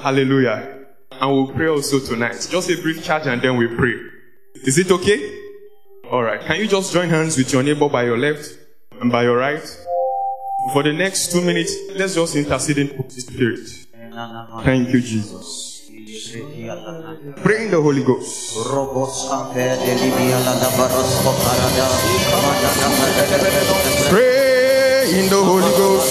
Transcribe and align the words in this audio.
Hallelujah. 0.00 0.86
And 1.12 1.30
we'll 1.30 1.48
pray 1.52 1.68
also 1.68 2.00
tonight. 2.00 2.48
Just 2.50 2.70
a 2.70 2.80
brief 2.80 3.04
charge 3.04 3.26
and 3.26 3.42
then 3.42 3.58
we 3.58 3.66
pray. 3.68 4.00
Is 4.64 4.78
it 4.78 4.90
okay? 4.90 5.38
Alright. 6.06 6.40
Can 6.40 6.56
you 6.56 6.66
just 6.66 6.90
join 6.94 7.10
hands 7.10 7.36
with 7.36 7.52
your 7.52 7.62
neighbor 7.62 7.86
by 7.86 8.04
your 8.04 8.16
left 8.16 8.56
and 8.98 9.12
by 9.12 9.24
your 9.24 9.36
right? 9.36 9.60
For 10.72 10.82
the 10.82 10.94
next 10.94 11.32
two 11.32 11.42
minutes, 11.42 11.76
let's 11.94 12.14
just 12.14 12.34
intercede 12.34 12.78
in 12.78 12.88
the 12.96 13.10
Spirit. 13.10 13.68
Thank 14.64 14.88
you, 14.88 15.02
Jesus. 15.02 15.90
Pray 17.42 17.64
in 17.64 17.70
the 17.70 17.80
Holy 17.82 18.02
Ghost. 18.02 18.56
Pray 24.08 25.18
in 25.18 25.28
the 25.28 25.42
Holy 25.44 25.70
Ghost. 25.76 26.10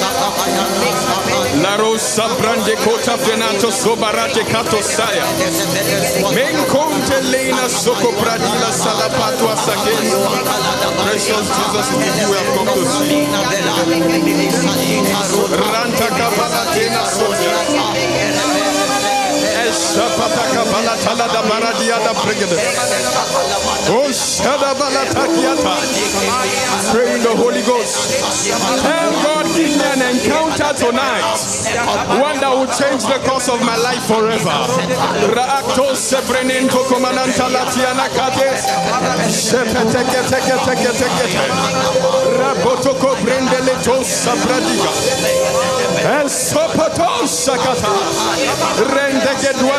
the 0.35 0.41
Holy 0.41 1.49
Ghost. 1.51 1.63
La 1.63 1.75
rosa 1.77 2.27
brande 2.39 2.75
kota 2.83 3.17
venato 3.17 3.71
sobarate 3.71 4.43
kato 4.45 4.81
saya. 4.81 5.25
Men 6.33 6.55
conte 6.67 7.21
lena 7.21 7.67
soko 7.69 8.11
pradila 8.13 8.71
salapato 8.71 9.49
asake. 9.49 9.95
Precious 11.03 11.47
Jesus, 11.55 11.87
in 11.93 11.99
you 12.19 12.29
we 12.29 12.37
have 12.37 12.51
come 12.55 12.67
to 12.67 12.85
see. 12.85 13.27
Ranta 15.71 16.07
kabala 16.17 16.63
tena 16.73 17.03
shada. 24.13 24.61
Pray 26.91 27.15
in 27.15 27.23
the 27.23 27.35
Holy 27.35 27.61
Ghost. 27.63 28.23
Tell 28.83 29.11
God, 29.23 29.45
give 29.55 29.75
me 29.75 29.83
an 29.83 30.01
encounter 30.15 30.71
tonight. 30.79 31.23
One 32.19 32.39
that 32.39 32.51
will 32.51 32.71
change 32.71 33.03
the 33.03 33.19
course 33.27 33.47
of 33.49 33.59
my 33.63 33.75
life 33.75 34.03
forever. 34.07 34.55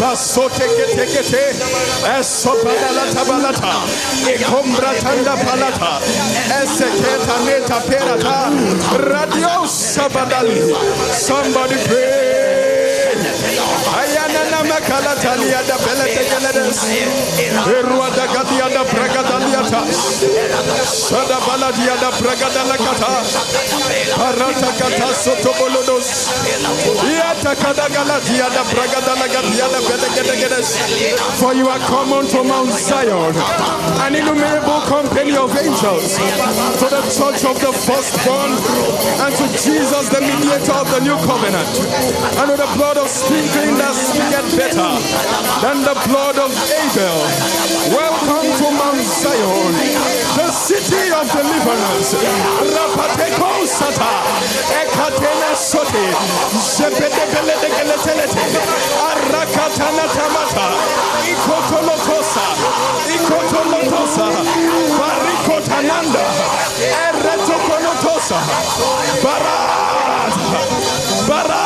ba. 0.00 0.10
Basote 0.10 0.66
kete 0.76 1.06
kete. 1.06 1.44
Esopadalata 2.18 3.24
balata. 3.28 3.74
Ekombratanda 4.34 5.36
palata. 5.44 6.00
Eseketa 6.62 7.36
meta 7.44 7.80
perata. 7.88 8.50
Radio 9.10 9.66
sabadali. 9.66 10.74
Somebody 11.12 11.76
pray. 11.86 12.35
For 31.40 31.54
you 31.54 31.68
are 31.68 31.78
come 31.88 32.12
unto 32.12 32.44
Mount 32.44 32.72
Zion, 32.72 33.34
an 34.04 34.14
innumerable 34.14 34.80
company 34.88 35.36
of 35.36 35.56
angels, 35.56 36.16
to 36.80 36.86
the 36.88 37.02
church 37.08 37.44
of 37.44 37.56
the 37.60 37.72
firstborn, 37.72 38.52
and 39.24 39.32
to 39.36 39.46
Jesus, 39.56 40.08
the 40.08 40.20
mediator 40.20 40.72
of 40.72 40.90
the 40.90 41.00
new 41.00 41.16
covenant, 41.24 41.72
and 42.38 42.48
with 42.50 42.60
the 42.60 42.70
blood 42.76 42.96
of 42.98 43.08
sprinkling 43.08 43.76
that 43.78 43.94
speaketh 43.94 44.65
than 44.74 45.82
the 45.82 45.94
blood 46.08 46.38
of 46.38 46.50
Abel. 46.50 47.18
Welcome 47.94 48.50
to 48.58 48.66
Mount 48.72 48.98
Zion, 48.98 49.72
the 50.34 50.50
city 50.50 51.12
of 51.12 51.30
deliverance. 51.30 52.14
Barat, 69.22 70.34
barat, 71.28 71.65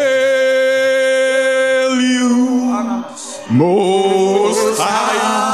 most 3.53 4.79
high. 4.79 5.50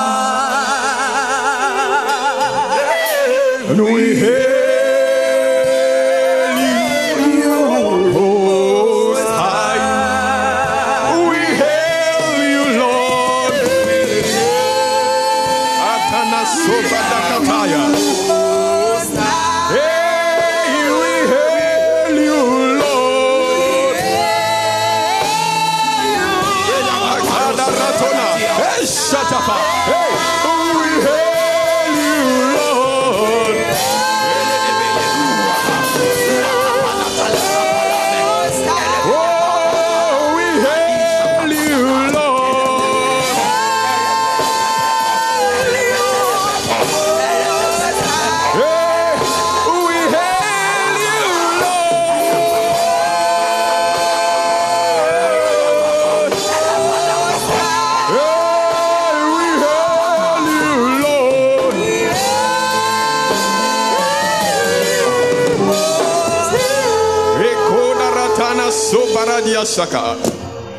Sobaradia 69.18 69.66
shaka. 69.66 70.16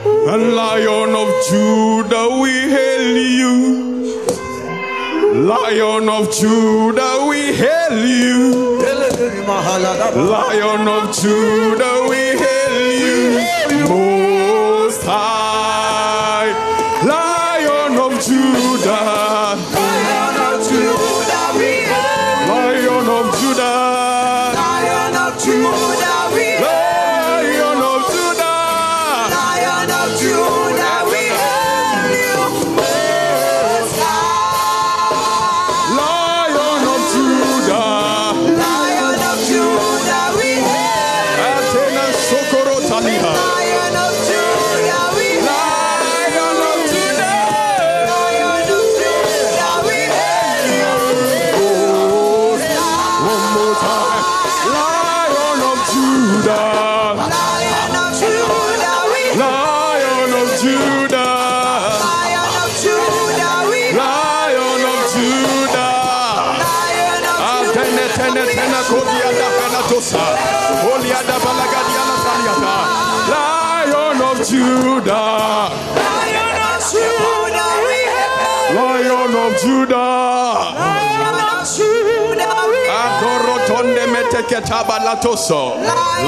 Lion 0.04 1.14
of 1.16 1.28
Judah, 1.48 2.40
we 2.40 2.52
hail 2.70 3.16
you. 3.16 3.54
Lion 5.44 6.08
of 6.08 6.32
Judah, 6.32 7.26
we 7.28 7.52
hail 7.52 8.06
you. 8.06 8.78
Lion 10.30 10.88
of 10.88 11.16
Judah, 11.16 12.06
we 12.08 12.38
hail 12.38 12.76
you. 13.82 14.17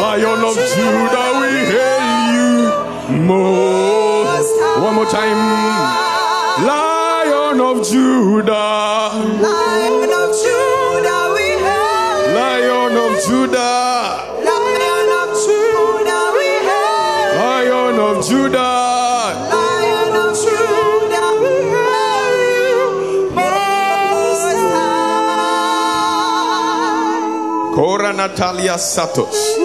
Lion 0.00 0.44
of 0.44 0.54
Judah, 0.54 1.28
we 1.40 1.50
hail 1.72 2.06
you. 2.34 2.50
Most. 3.26 4.54
One 4.84 4.94
more 4.94 5.10
time. 5.10 5.40
Lion 6.66 7.60
of 7.60 7.76
Judah. 7.88 8.79
Natalia 28.30 28.78
Santos. 28.78 29.58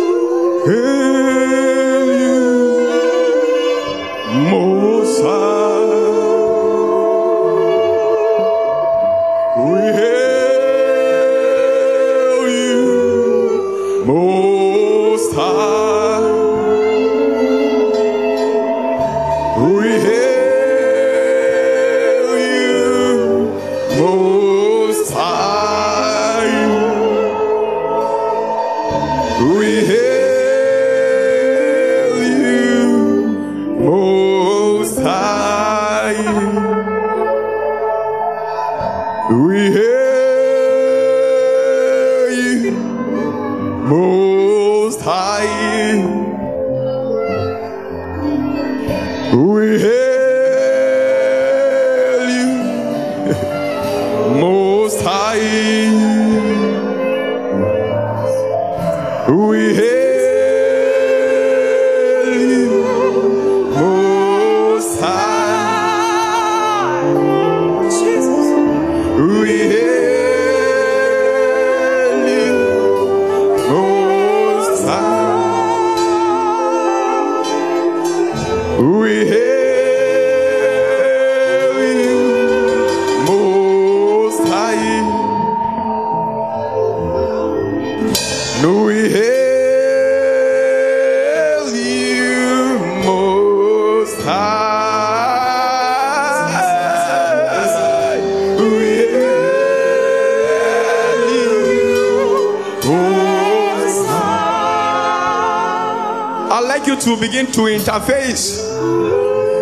Begin 107.25 107.47
to 107.47 107.61
interface 107.61 108.61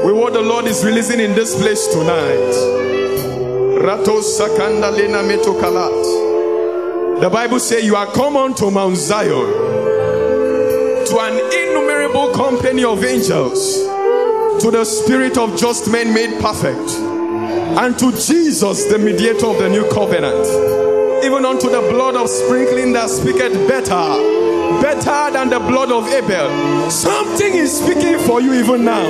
with 0.04 0.14
what 0.18 0.34
the 0.34 0.42
Lord 0.42 0.66
is 0.66 0.84
releasing 0.84 1.22
in 1.22 1.34
this 1.34 1.56
place 1.56 1.88
tonight. 1.88 2.52
The 7.22 7.30
Bible 7.32 7.60
says 7.62 7.86
you 7.86 7.96
are 7.96 8.08
come 8.08 8.36
unto 8.36 8.70
Mount 8.70 8.98
Zion 8.98 9.46
to 11.06 11.20
an 11.22 11.38
innumerable 11.54 12.34
company 12.34 12.84
of 12.84 13.02
angels, 13.02 13.78
to 14.62 14.70
the 14.70 14.84
spirit 14.84 15.38
of 15.38 15.58
just 15.58 15.90
men 15.90 16.14
made 16.14 16.42
perfect, 16.42 16.92
and 17.80 17.98
to 17.98 18.12
Jesus, 18.12 18.88
the 18.88 19.00
mediator 19.00 19.48
of 19.48 19.58
the 19.60 19.70
new 19.70 19.90
covenant, 19.90 20.46
even 21.24 21.46
unto 21.46 21.70
the 21.70 21.80
blood 21.90 22.18
of 22.18 22.28
sprinkling 22.30 22.92
that 22.92 23.10
speaketh 23.10 23.54
better, 23.70 24.33
better 24.94 25.32
than 25.34 25.50
the 25.50 25.60
blood 25.60 25.92
of 25.92 26.08
Abel. 26.08 26.90
Something 26.90 27.54
is 27.54 27.78
speaking 27.82 28.20
for 28.20 28.42
you 28.42 28.54
even 28.54 28.86
now. 28.86 29.06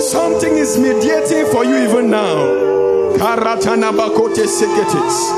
Something 0.00 0.56
is 0.56 0.78
mediating 0.78 1.46
for 1.52 1.64
you 1.64 1.76
even 1.76 2.10
now. 2.10 2.34
Karatana 3.16 3.92
bakote 3.92 4.46
seketis. 4.46 5.30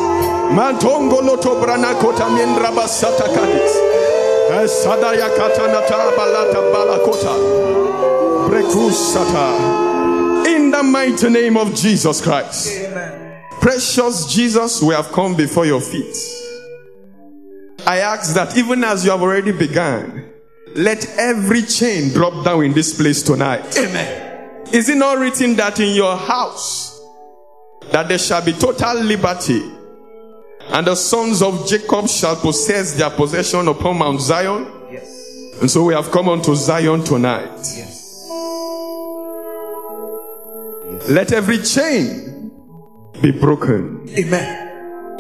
Mantongo 0.53 1.23
loto 1.23 1.61
brana 1.61 1.95
kota 2.01 2.25
miendra 2.25 2.73
basata 2.75 3.29
kadis. 3.35 3.77
Eh, 4.51 4.67
Sadaya 4.67 5.29
katanata 5.37 6.17
balata 6.17 6.61
balakota. 6.73 7.35
Brekusata. 8.49 10.47
In 10.47 10.71
the 10.71 10.83
mighty 10.83 11.29
name 11.29 11.57
of 11.57 11.75
Jesus 11.75 12.21
Christ. 12.23 12.69
Amen. 12.69 13.43
Precious 13.61 14.25
Jesus, 14.27 14.83
we 14.83 14.95
have 14.95 15.09
come 15.13 15.37
before 15.37 15.67
your 15.67 15.81
feet. 15.81 16.17
I 17.89 18.01
ask 18.01 18.35
that 18.35 18.55
even 18.59 18.85
as 18.85 19.03
you 19.03 19.11
have 19.13 19.23
already 19.23 19.51
begun, 19.51 20.31
let 20.75 21.09
every 21.17 21.63
chain 21.63 22.13
drop 22.13 22.45
down 22.45 22.63
in 22.65 22.75
this 22.75 22.95
place 22.95 23.23
tonight. 23.23 23.79
Amen. 23.79 24.67
Is 24.75 24.91
it 24.91 24.99
not 24.99 25.17
written 25.17 25.57
that 25.57 25.81
in 25.81 25.95
your 25.95 26.15
house 26.15 27.01
that 27.91 28.09
there 28.09 28.19
shall 28.19 28.45
be 28.45 28.53
total 28.53 28.97
liberty 29.01 29.63
and 30.69 30.87
the 30.87 30.95
sons 30.95 31.41
of 31.41 31.67
Jacob 31.67 32.11
shall 32.11 32.37
possess 32.37 32.93
their 32.93 33.09
possession 33.09 33.69
upon 33.69 33.97
Mount 33.97 34.21
Zion? 34.21 34.71
Yes. 34.93 35.59
And 35.63 35.71
so 35.71 35.85
we 35.85 35.95
have 35.95 36.11
come 36.11 36.29
unto 36.29 36.55
Zion 36.55 37.03
tonight. 37.03 37.49
Yes. 37.57 38.29
Let 41.09 41.33
every 41.33 41.63
chain 41.63 42.53
be 43.23 43.31
broken. 43.31 44.07
Amen. 44.11 44.68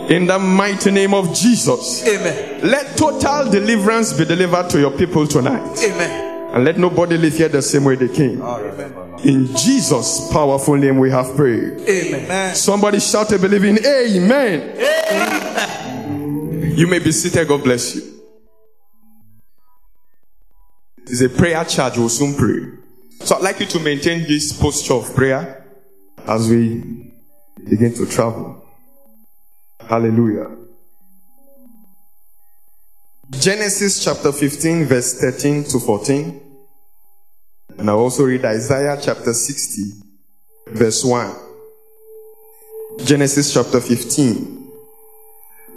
In 0.09 0.27
the 0.27 0.38
mighty 0.38 0.91
name 0.91 1.12
of 1.12 1.35
Jesus. 1.35 2.07
Amen. 2.07 2.61
Let 2.62 2.97
total 2.97 3.50
deliverance 3.50 4.12
be 4.15 4.25
delivered 4.25 4.71
to 4.71 4.81
your 4.81 4.91
people 4.91 5.27
tonight. 5.27 5.79
Amen. 5.85 6.55
And 6.55 6.65
let 6.65 6.79
nobody 6.79 7.19
live 7.19 7.35
here 7.35 7.49
the 7.50 7.61
same 7.61 7.85
way 7.85 7.95
they 7.97 8.09
came. 8.09 8.41
Ah, 8.43 8.59
In 9.23 9.55
Jesus' 9.55 10.31
powerful 10.33 10.77
name 10.77 10.99
we 10.99 11.11
have 11.11 11.37
prayed. 11.37 11.81
Amen. 11.87 12.55
Somebody 12.55 13.00
shout 13.00 13.31
a 13.33 13.38
believing 13.38 13.77
Amen. 13.85 14.77
You 16.77 16.87
may 16.87 17.00
be 17.00 17.12
seated. 17.12 17.47
God 17.47 17.62
bless 17.65 17.95
you. 17.97 18.03
It's 21.07 21.21
a 21.21 21.29
prayer 21.29 21.62
charge. 21.65 21.99
We'll 21.99 22.09
soon 22.09 22.35
pray. 22.35 22.79
So 23.27 23.37
I'd 23.37 23.43
like 23.43 23.61
you 23.61 23.67
to 23.67 23.81
maintain 23.81 24.23
this 24.23 24.59
posture 24.59 24.95
of 24.95 25.15
prayer 25.15 25.67
as 26.27 26.49
we 26.49 27.12
begin 27.69 27.93
to 27.95 28.07
travel. 28.07 28.65
Hallelujah. 29.88 30.54
Genesis 33.30 34.04
chapter 34.04 34.33
15, 34.33 34.85
verse 34.85 35.18
13 35.18 35.64
to 35.64 35.78
14. 35.78 36.40
And 37.78 37.88
I'll 37.88 37.99
also 37.99 38.25
read 38.25 38.45
Isaiah 38.45 38.99
chapter 39.00 39.33
60, 39.33 39.83
verse 40.66 41.02
1. 41.02 41.35
Genesis 43.04 43.54
chapter 43.54 43.80
15, 43.80 44.71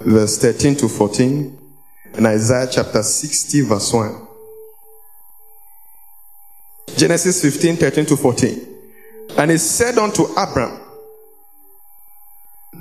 verse 0.01 0.37
13 0.39 0.75
to 0.75 0.89
14. 0.89 1.57
And 2.15 2.27
Isaiah 2.27 2.67
chapter 2.69 3.03
60, 3.03 3.61
verse 3.61 3.93
1. 3.93 4.27
Genesis 6.97 7.41
15, 7.41 7.77
13 7.77 8.05
to 8.07 8.17
14. 8.17 8.67
And 9.37 9.51
he 9.51 9.57
said 9.57 9.97
unto 9.97 10.23
Abram, 10.35 10.80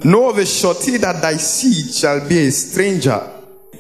Know 0.05 0.31
of 0.31 0.39
a 0.39 0.47
surety 0.47 0.97
that 0.99 1.21
thy 1.21 1.37
seed 1.37 1.95
shall 1.95 2.27
be 2.27 2.47
a 2.47 2.51
stranger 2.51 3.21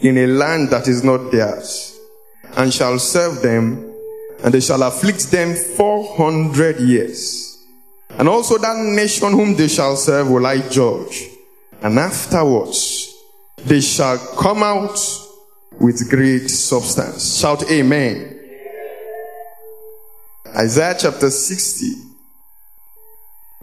in 0.02 0.18
a 0.18 0.26
land 0.26 0.68
that 0.70 0.86
is 0.88 1.02
not 1.02 1.30
theirs, 1.30 1.98
and 2.56 2.72
shall 2.72 2.98
serve 2.98 3.40
them, 3.40 3.94
and 4.42 4.52
they 4.52 4.60
shall 4.60 4.82
afflict 4.82 5.30
them 5.30 5.54
four 5.54 6.16
hundred 6.16 6.80
years. 6.80 7.64
And 8.10 8.28
also 8.28 8.58
that 8.58 8.76
nation 8.76 9.32
whom 9.32 9.54
they 9.54 9.68
shall 9.68 9.96
serve 9.96 10.30
will 10.30 10.44
I 10.46 10.58
judge, 10.68 11.28
and 11.80 11.98
afterwards 11.98 13.14
they 13.64 13.80
shall 13.80 14.18
come 14.38 14.62
out 14.62 14.98
with 15.78 16.10
great 16.10 16.48
substance. 16.48 17.38
Shout 17.38 17.70
Amen. 17.70 18.38
Isaiah 20.54 20.96
chapter 20.98 21.30
60, 21.30 21.92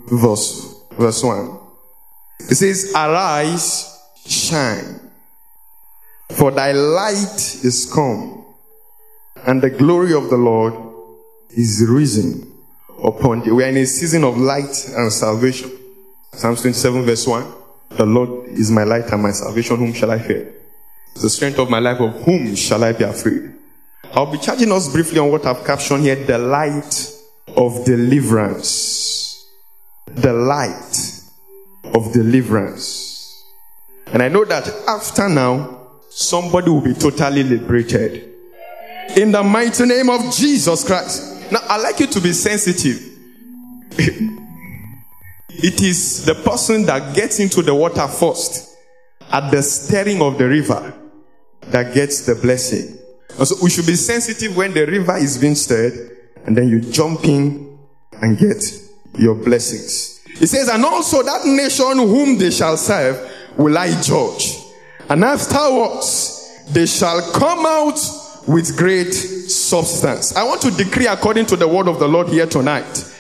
verse, 0.10 0.74
verse 0.92 1.24
1. 1.24 1.57
It 2.40 2.56
says, 2.56 2.92
Arise, 2.96 4.00
shine, 4.26 5.00
for 6.30 6.52
thy 6.52 6.72
light 6.72 7.60
is 7.64 7.92
come, 7.94 8.46
and 9.46 9.62
the 9.62 9.70
glory 9.70 10.14
of 10.14 10.30
the 10.30 10.38
Lord 10.38 10.74
is 11.50 11.86
risen 11.88 12.54
upon 13.04 13.42
thee. 13.42 13.52
We 13.52 13.64
are 13.64 13.70
in 13.70 13.78
a 13.78 13.86
season 13.86 14.24
of 14.24 14.38
light 14.38 14.88
and 14.96 15.12
salvation. 15.12 15.72
Psalms 16.34 16.62
27, 16.62 17.04
verse 17.04 17.28
1. 17.28 17.54
The 17.92 18.06
Lord 18.06 18.50
is 18.50 18.70
my 18.70 18.84
light 18.84 19.12
and 19.12 19.24
my 19.24 19.32
salvation. 19.32 19.78
Whom 19.78 19.94
shall 19.94 20.12
I 20.12 20.20
fear? 20.20 20.54
The 21.16 21.30
strength 21.30 21.58
of 21.58 21.70
my 21.70 21.80
life, 21.80 22.00
of 22.00 22.14
whom 22.24 22.56
shall 22.56 22.84
I 22.84 22.92
be 22.92 23.04
afraid? 23.04 23.54
I'll 24.14 24.32
be 24.32 24.38
charging 24.38 24.72
us 24.72 24.92
briefly 24.92 25.20
on 25.20 25.32
what 25.32 25.46
I've 25.46 25.66
captioned 25.66 26.04
here 26.04 26.16
the 26.16 26.38
light 26.38 27.12
of 27.56 27.84
deliverance. 27.86 29.46
The 30.08 30.34
light 30.34 31.07
of 31.96 32.14
deliverance. 32.14 33.46
And 34.08 34.24
I 34.24 34.30
know 34.30 34.46
that 34.46 34.68
after 34.88 35.28
now, 35.28 35.88
somebody 36.10 36.70
will 36.70 36.82
be 36.82 36.94
totally 36.94 37.44
liberated. 37.44 38.34
In 39.16 39.32
the 39.32 39.44
mighty 39.44 39.86
name 39.86 40.10
of 40.10 40.34
Jesus 40.34 40.86
Christ. 40.86 41.52
Now, 41.52 41.60
I'd 41.70 41.82
like 41.82 42.00
you 42.00 42.08
to 42.08 42.22
be 42.22 42.34
sensitive. 42.34 43.02
it 45.50 45.82
is 45.82 46.26
the 46.26 46.36
person 46.36 46.86
that 46.86 47.16
gets 47.16 47.40
into 47.40 47.62
the 47.62 47.74
water 47.74 48.08
first 48.08 48.76
at 49.32 49.50
the 49.52 49.62
stirring 49.62 50.22
of 50.22 50.38
the 50.38 50.48
river 50.48 50.94
that 51.62 51.94
gets 51.94 52.26
the 52.26 52.36
blessing. 52.36 52.98
And 53.38 53.48
so 53.48 53.56
we 53.62 53.70
should 53.70 53.86
be 53.86 53.96
sensitive 53.96 54.56
when 54.56 54.74
the 54.74 54.86
river 54.86 55.18
is 55.18 55.38
being 55.38 55.56
stirred 55.56 56.18
and 56.46 56.56
then 56.58 56.70
you 56.70 56.80
jump 56.80 57.26
in 57.26 57.78
and 58.22 58.38
get 58.38 58.64
your 59.18 59.36
blessings. 59.36 60.17
It 60.40 60.48
says, 60.48 60.70
and 60.70 60.86
also 60.86 61.24
that 61.24 61.46
nation 61.46 61.98
whom 61.98 62.38
they 62.38 62.52
shall 62.52 62.78
serve 62.78 63.32
will 63.58 63.78
I 63.78 64.00
judge. 64.02 64.58
And 65.10 65.24
afterwards 65.24 66.64
they 66.70 66.86
shall 66.86 67.32
come 67.32 67.66
out 67.66 68.00
with 68.48 68.78
great 68.78 69.14
substance. 69.14 70.36
I 70.36 70.44
want 70.44 70.62
to 70.62 70.72
decree 70.72 71.08
according 71.08 71.48
to 71.48 71.56
the 71.56 71.68
word 71.68 71.88
of 71.88 72.00
the 72.00 72.08
Lord 72.08 72.30
here 72.30 72.46
tonight 72.46 73.14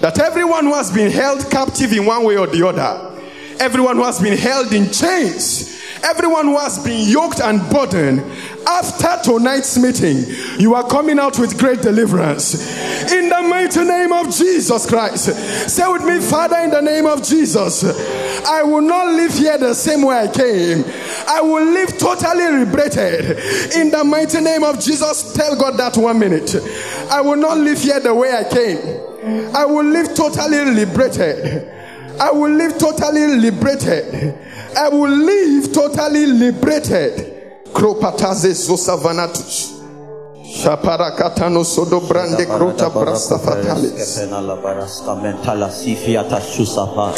that 0.00 0.18
everyone 0.20 0.66
who 0.66 0.74
has 0.74 0.92
been 0.92 1.10
held 1.10 1.50
captive 1.50 1.92
in 1.92 2.06
one 2.06 2.24
way 2.24 2.36
or 2.36 2.46
the 2.46 2.66
other, 2.66 3.20
everyone 3.58 3.96
who 3.96 4.04
has 4.04 4.20
been 4.20 4.38
held 4.38 4.72
in 4.72 4.90
chains, 4.90 5.80
everyone 6.04 6.46
who 6.46 6.58
has 6.58 6.78
been 6.84 7.08
yoked 7.08 7.40
and 7.40 7.60
burdened, 7.70 8.20
after 8.68 9.32
tonight's 9.32 9.78
meeting, 9.78 10.24
you 10.58 10.74
are 10.74 10.86
coming 10.86 11.18
out 11.18 11.38
with 11.38 11.58
great 11.58 11.80
deliverance. 11.80 12.54
In 13.10 13.28
the 13.30 13.42
mighty 13.42 13.82
name 13.84 14.12
of 14.12 14.30
Jesus 14.34 14.86
Christ. 14.86 15.34
Say 15.70 15.90
with 15.90 16.04
me, 16.04 16.20
Father, 16.20 16.58
in 16.58 16.70
the 16.70 16.82
name 16.82 17.06
of 17.06 17.22
Jesus, 17.22 17.84
I 18.46 18.62
will 18.62 18.82
not 18.82 19.06
live 19.14 19.32
here 19.32 19.56
the 19.56 19.74
same 19.74 20.02
way 20.02 20.18
I 20.18 20.28
came. 20.28 20.84
I 21.26 21.40
will 21.40 21.64
live 21.64 21.96
totally 21.98 22.64
liberated. 22.64 23.38
In 23.74 23.90
the 23.90 24.04
mighty 24.04 24.40
name 24.40 24.64
of 24.64 24.78
Jesus, 24.80 25.32
tell 25.32 25.56
God 25.56 25.78
that 25.78 25.96
one 25.96 26.18
minute. 26.18 26.54
I 27.10 27.22
will 27.22 27.36
not 27.36 27.56
live 27.58 27.78
here 27.78 28.00
the 28.00 28.14
way 28.14 28.32
I 28.32 28.44
came. 28.44 29.54
I 29.54 29.64
will 29.64 29.84
live 29.84 30.14
totally 30.14 30.64
liberated. 30.64 31.68
I 32.20 32.32
will 32.32 32.50
live 32.50 32.76
totally 32.78 33.28
liberated. 33.28 34.36
I 34.76 34.88
will 34.88 35.08
live 35.10 35.72
totally 35.72 36.26
liberated. 36.26 37.37
Kropataze 37.72 38.52
zosavanatus. 38.54 39.74
Shaparakatano 40.48 41.64
sodo 41.64 42.00
brande 42.00 42.46
krota 42.46 42.90
brasta 42.90 43.38
fatalis. 43.38 44.18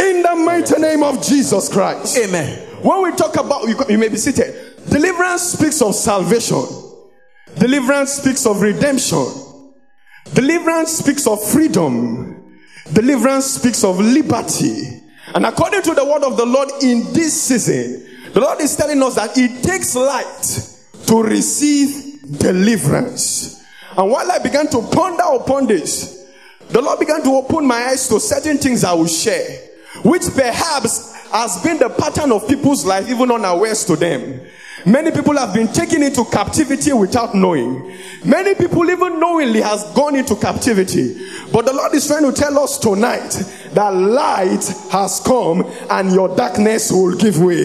In 0.01 0.23
the 0.23 0.35
mighty 0.37 0.81
name 0.81 1.03
of 1.03 1.23
Jesus 1.23 1.69
Christ. 1.69 2.19
Amen. 2.19 2.59
When 2.83 3.03
we 3.03 3.13
talk 3.13 3.37
about, 3.37 3.69
you, 3.69 3.77
you 3.89 3.99
may 3.99 4.09
be 4.09 4.17
seated. 4.17 4.55
Deliverance 4.89 5.43
speaks 5.53 5.81
of 5.81 5.95
salvation. 5.95 6.65
Deliverance 7.59 8.15
speaks 8.15 8.47
of 8.47 8.61
redemption. 8.61 9.27
Deliverance 10.35 10.93
speaks 10.99 11.27
of 11.27 11.43
freedom. 11.51 12.59
Deliverance 12.93 13.47
speaks 13.47 13.85
of 13.85 14.01
liberty. 14.01 15.03
And 15.35 15.47
according 15.47 15.83
to 15.83 15.95
the 15.95 16.05
word 16.05 16.25
of 16.25 16.37
the 16.37 16.47
Lord 16.47 16.69
in 16.83 17.13
this 17.13 17.41
season, 17.43 18.07
the 18.33 18.41
Lord 18.41 18.61
is 18.61 18.77
telling 18.77 19.03
us 19.03 19.15
that 19.17 19.37
it 19.37 19.63
takes 19.63 19.95
light 19.95 20.77
to 21.07 21.23
receive 21.23 22.39
deliverance. 22.39 23.63
And 23.97 24.11
while 24.11 24.31
I 24.31 24.39
began 24.39 24.69
to 24.69 24.83
ponder 24.83 25.25
upon 25.35 25.67
this, 25.67 26.29
the 26.69 26.81
Lord 26.81 27.01
began 27.01 27.23
to 27.25 27.31
open 27.31 27.67
my 27.67 27.87
eyes 27.87 28.09
to 28.09 28.21
certain 28.21 28.59
things 28.59 28.85
I 28.85 28.93
will 28.93 29.09
share, 29.09 29.59
which 30.05 30.23
perhaps 30.35 31.13
has 31.31 31.63
been 31.63 31.79
the 31.79 31.89
pattern 31.89 32.31
of 32.33 32.47
people's 32.47 32.85
life, 32.85 33.09
even 33.09 33.31
unawares 33.31 33.85
to 33.87 33.97
them. 33.97 34.41
Many 34.87 35.11
people 35.11 35.37
have 35.37 35.53
been 35.53 35.69
taken 35.69 36.03
into 36.03 36.25
captivity 36.25 36.93
without 36.93 37.35
knowing. 37.35 37.97
Many 38.25 38.55
people 38.55 38.89
even 38.91 39.21
knowingly 39.21 39.61
has 39.61 39.85
gone 39.95 40.17
into 40.17 40.37
captivity. 40.37 41.27
But 41.53 41.67
the 41.67 41.73
Lord 41.73 41.95
is 41.95 42.07
trying 42.07 42.25
to 42.25 42.33
tell 42.33 42.59
us 42.59 42.79
tonight 42.79 43.31
that 43.73 43.91
light 43.91 44.65
has 44.91 45.21
come 45.21 45.65
and 45.91 46.13
your 46.13 46.35
darkness 46.35 46.91
will 46.91 47.17
give 47.17 47.39
way. 47.41 47.63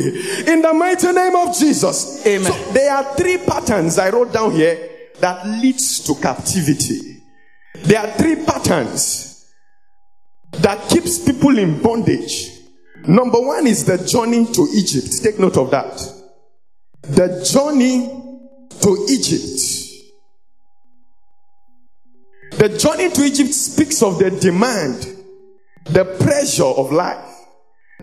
In 0.47 0.61
the 0.61 0.73
mighty 0.73 1.11
name 1.11 1.35
of 1.35 1.57
Jesus. 1.57 2.25
Amen. 2.25 2.51
So 2.51 2.71
there 2.73 2.91
are 2.93 3.15
three 3.15 3.37
patterns 3.37 3.97
I 3.97 4.09
wrote 4.09 4.33
down 4.33 4.51
here 4.51 4.89
that 5.19 5.47
leads 5.47 6.03
to 6.05 6.15
captivity. 6.15 7.21
There 7.75 7.99
are 7.99 8.11
three 8.13 8.45
patterns 8.45 9.53
that 10.51 10.89
keeps 10.89 11.19
people 11.19 11.57
in 11.57 11.81
bondage. 11.81 12.51
Number 13.07 13.39
one 13.39 13.67
is 13.67 13.85
the 13.85 13.97
journey 13.97 14.45
to 14.51 14.67
Egypt. 14.73 15.23
Take 15.23 15.39
note 15.39 15.57
of 15.57 15.71
that. 15.71 16.14
The 17.09 17.47
journey 17.53 18.07
to 18.81 19.05
Egypt. 19.09 19.61
The 22.57 22.77
journey 22.77 23.09
to 23.11 23.21
Egypt 23.23 23.53
speaks 23.53 24.01
of 24.01 24.17
the 24.17 24.31
demand, 24.31 25.07
the 25.85 26.05
pressure 26.05 26.63
of 26.63 26.91
life, 26.91 27.25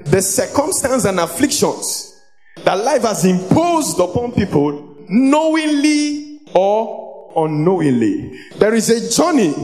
the 0.05 0.21
circumstance 0.21 1.05
and 1.05 1.19
afflictions 1.19 2.21
that 2.65 2.75
life 2.85 3.03
has 3.03 3.25
imposed 3.25 3.99
upon 3.99 4.33
people 4.33 4.97
knowingly 5.09 6.41
or 6.55 7.33
unknowingly. 7.37 8.39
There 8.57 8.75
is 8.75 8.91
a 8.91 9.11
journey 9.11 9.55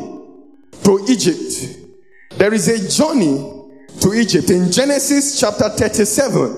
to 0.85 1.07
Egypt. 1.09 1.76
there 2.38 2.54
is 2.54 2.68
a 2.68 2.88
journey 2.88 3.54
to 4.00 4.14
Egypt 4.14 4.50
in 4.50 4.71
Genesis 4.71 5.38
chapter 5.40 5.68
37 5.68 6.57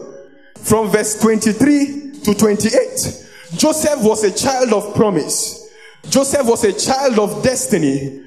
from 0.57 0.91
verse 0.91 1.21
23 1.21 2.00
to 2.25 2.35
28. 2.35 3.27
Joseph 3.57 4.03
was 4.03 4.25
a 4.25 4.33
child 4.33 4.73
of 4.73 4.95
promise. 4.95 5.69
Joseph 6.09 6.47
was 6.47 6.65
a 6.65 6.73
child 6.73 7.19
of 7.19 7.43
destiny 7.43 8.23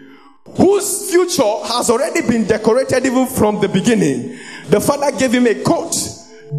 whose 0.57 1.09
future 1.09 1.63
has 1.65 1.89
already 1.89 2.21
been 2.21 2.45
decorated 2.45 3.05
even 3.05 3.25
from 3.27 3.59
the 3.61 3.67
beginning. 3.67 4.37
The 4.69 4.79
father 4.79 5.17
gave 5.17 5.33
him 5.33 5.47
a 5.47 5.55
coat 5.63 5.95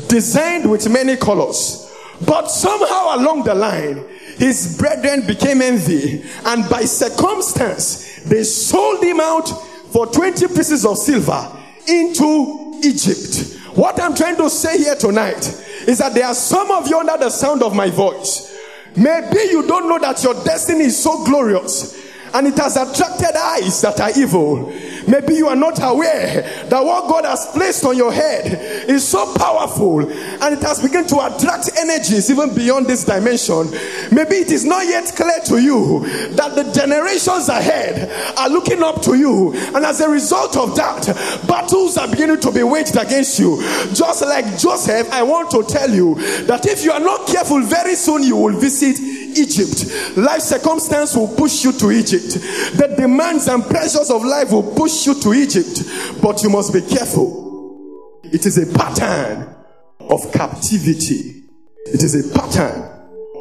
designed 0.08 0.70
with 0.70 0.90
many 0.90 1.16
colors. 1.16 1.92
But 2.26 2.50
somehow 2.50 3.16
along 3.16 3.44
the 3.44 3.54
line, 3.54 4.04
his 4.38 4.78
brethren 4.78 5.26
became 5.26 5.62
envy, 5.62 6.24
and 6.44 6.68
by 6.68 6.84
circumstance, 6.84 8.22
they 8.24 8.42
sold 8.44 9.02
him 9.02 9.20
out 9.20 9.48
for 9.92 10.06
20 10.06 10.48
pieces 10.48 10.84
of 10.84 10.98
silver 10.98 11.50
into 11.86 12.80
Egypt. 12.82 13.60
What 13.74 14.00
I'm 14.00 14.14
trying 14.14 14.36
to 14.36 14.48
say 14.48 14.78
here 14.78 14.94
tonight 14.94 15.44
is 15.86 15.98
that 15.98 16.14
there 16.14 16.26
are 16.26 16.34
some 16.34 16.70
of 16.70 16.88
you 16.88 16.98
under 16.98 17.16
the 17.16 17.30
sound 17.30 17.62
of 17.62 17.74
my 17.74 17.90
voice. 17.90 18.56
Maybe 18.96 19.38
you 19.50 19.66
don't 19.66 19.88
know 19.88 19.98
that 19.98 20.22
your 20.22 20.34
destiny 20.44 20.84
is 20.84 21.02
so 21.02 21.24
glorious 21.24 22.03
and 22.34 22.48
it 22.48 22.58
has 22.58 22.76
attracted 22.76 23.36
eyes 23.36 23.80
that 23.82 24.00
are 24.00 24.10
evil. 24.18 24.72
Maybe 25.06 25.34
you 25.34 25.48
are 25.48 25.56
not 25.56 25.78
aware 25.82 26.42
that 26.68 26.84
what 26.84 27.08
God 27.08 27.24
has 27.24 27.46
placed 27.52 27.84
on 27.84 27.96
your 27.96 28.12
head 28.12 28.88
is 28.88 29.06
so 29.06 29.34
powerful 29.34 30.00
and 30.00 30.54
it 30.54 30.62
has 30.62 30.82
begun 30.82 31.06
to 31.08 31.16
attract 31.16 31.70
energies 31.78 32.30
even 32.30 32.54
beyond 32.54 32.86
this 32.86 33.04
dimension. 33.04 33.70
Maybe 34.10 34.36
it 34.36 34.50
is 34.50 34.64
not 34.64 34.84
yet 34.86 35.12
clear 35.14 35.40
to 35.46 35.62
you 35.62 36.00
that 36.34 36.54
the 36.54 36.72
generations 36.72 37.48
ahead 37.48 38.10
are 38.38 38.48
looking 38.48 38.82
up 38.82 39.02
to 39.02 39.14
you, 39.14 39.52
and 39.54 39.84
as 39.84 40.00
a 40.00 40.08
result 40.08 40.56
of 40.56 40.74
that, 40.76 41.06
battles 41.46 41.96
are 41.96 42.08
beginning 42.08 42.40
to 42.40 42.50
be 42.50 42.62
waged 42.62 42.96
against 42.96 43.38
you. 43.38 43.60
Just 43.92 44.22
like 44.22 44.58
Joseph, 44.58 45.10
I 45.12 45.22
want 45.22 45.50
to 45.52 45.62
tell 45.64 45.90
you 45.90 46.14
that 46.46 46.66
if 46.66 46.84
you 46.84 46.92
are 46.92 47.00
not 47.00 47.28
careful, 47.28 47.60
very 47.62 47.94
soon 47.94 48.22
you 48.22 48.36
will 48.36 48.58
visit 48.58 48.98
Egypt. 49.36 50.16
Life 50.16 50.42
circumstance 50.42 51.16
will 51.16 51.28
push 51.28 51.64
you 51.64 51.72
to 51.72 51.90
Egypt. 51.90 52.34
The 52.76 52.94
demands 52.96 53.48
and 53.48 53.64
pressures 53.64 54.10
of 54.10 54.24
life 54.24 54.52
will 54.52 54.74
push 54.74 55.06
you 55.06 55.14
to 55.20 55.32
Egypt. 55.34 55.82
But 56.22 56.42
you 56.42 56.50
must 56.50 56.72
be 56.72 56.80
careful. 56.80 58.20
It 58.24 58.46
is 58.46 58.58
a 58.58 58.66
pattern 58.78 59.54
of 60.00 60.32
captivity. 60.32 61.44
It 61.86 62.02
is 62.02 62.14
a 62.14 62.38
pattern 62.38 62.90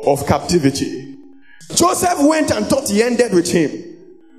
of 0.05 0.25
captivity. 0.27 1.17
Joseph 1.75 2.19
went 2.19 2.51
and 2.51 2.65
thought 2.67 2.89
he 2.89 3.01
ended 3.01 3.33
with 3.33 3.51
him. 3.51 3.71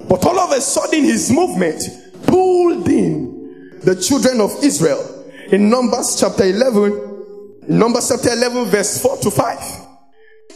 But 0.09 0.25
all 0.27 0.39
of 0.39 0.53
a 0.53 0.61
sudden, 0.61 1.05
his 1.05 1.31
movement 1.31 1.83
pulled 2.27 2.87
in 2.89 3.81
the 3.83 3.97
children 3.97 4.41
of 4.41 4.53
Israel. 4.63 5.25
In 5.51 5.69
Numbers 5.69 6.17
chapter 6.21 6.45
11, 6.45 7.63
in 7.69 7.79
Numbers 7.79 8.09
chapter 8.09 8.33
11, 8.33 8.67
verse 8.67 9.01
4 9.03 9.17
to 9.19 9.31
5. 9.31 9.84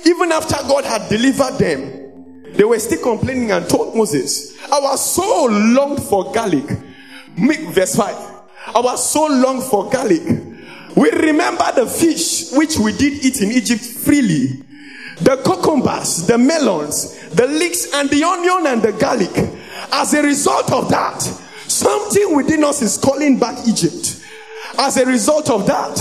Even 0.05 0.33
after 0.33 0.57
God 0.69 0.85
had 0.85 1.09
delivered 1.09 1.59
them, 1.59 2.53
they 2.53 2.65
were 2.65 2.79
still 2.79 3.03
complaining 3.03 3.51
and 3.51 3.69
told 3.69 3.97
Moses, 3.97 4.57
Our 4.71 4.97
soul 4.97 5.51
longed 5.51 6.03
for 6.03 6.33
garlic. 6.33 6.65
Verse 7.37 7.95
5. 7.97 8.75
Our 8.75 8.97
soul 8.97 9.31
longed 9.31 9.65
for 9.65 9.89
garlic. 9.91 10.23
We 10.97 11.11
remember 11.11 11.65
the 11.75 11.87
fish 11.87 12.51
which 12.53 12.77
we 12.79 12.93
did 12.93 13.25
eat 13.25 13.41
in 13.41 13.53
Egypt 13.53 13.83
freely. 13.83 14.65
The 15.21 15.37
cucumbers, 15.45 16.27
the 16.27 16.39
melons, 16.39 17.29
the 17.31 17.47
leeks, 17.47 17.93
and 17.95 18.09
the 18.11 18.25
onion 18.25 18.67
and 18.67 18.83
the 18.83 18.93
garlic. 18.93 19.31
As 19.93 20.15
a 20.15 20.23
result 20.23 20.73
of 20.73 20.89
that, 20.91 21.21
something 21.67 22.35
within 22.37 22.65
us 22.65 22.83
is 22.83 22.97
calling 22.99 23.39
back 23.39 23.67
Egypt. 23.67 24.25
As 24.79 24.97
a 24.97 25.07
result 25.07 25.51
of 25.51 25.67
that, 25.67 25.97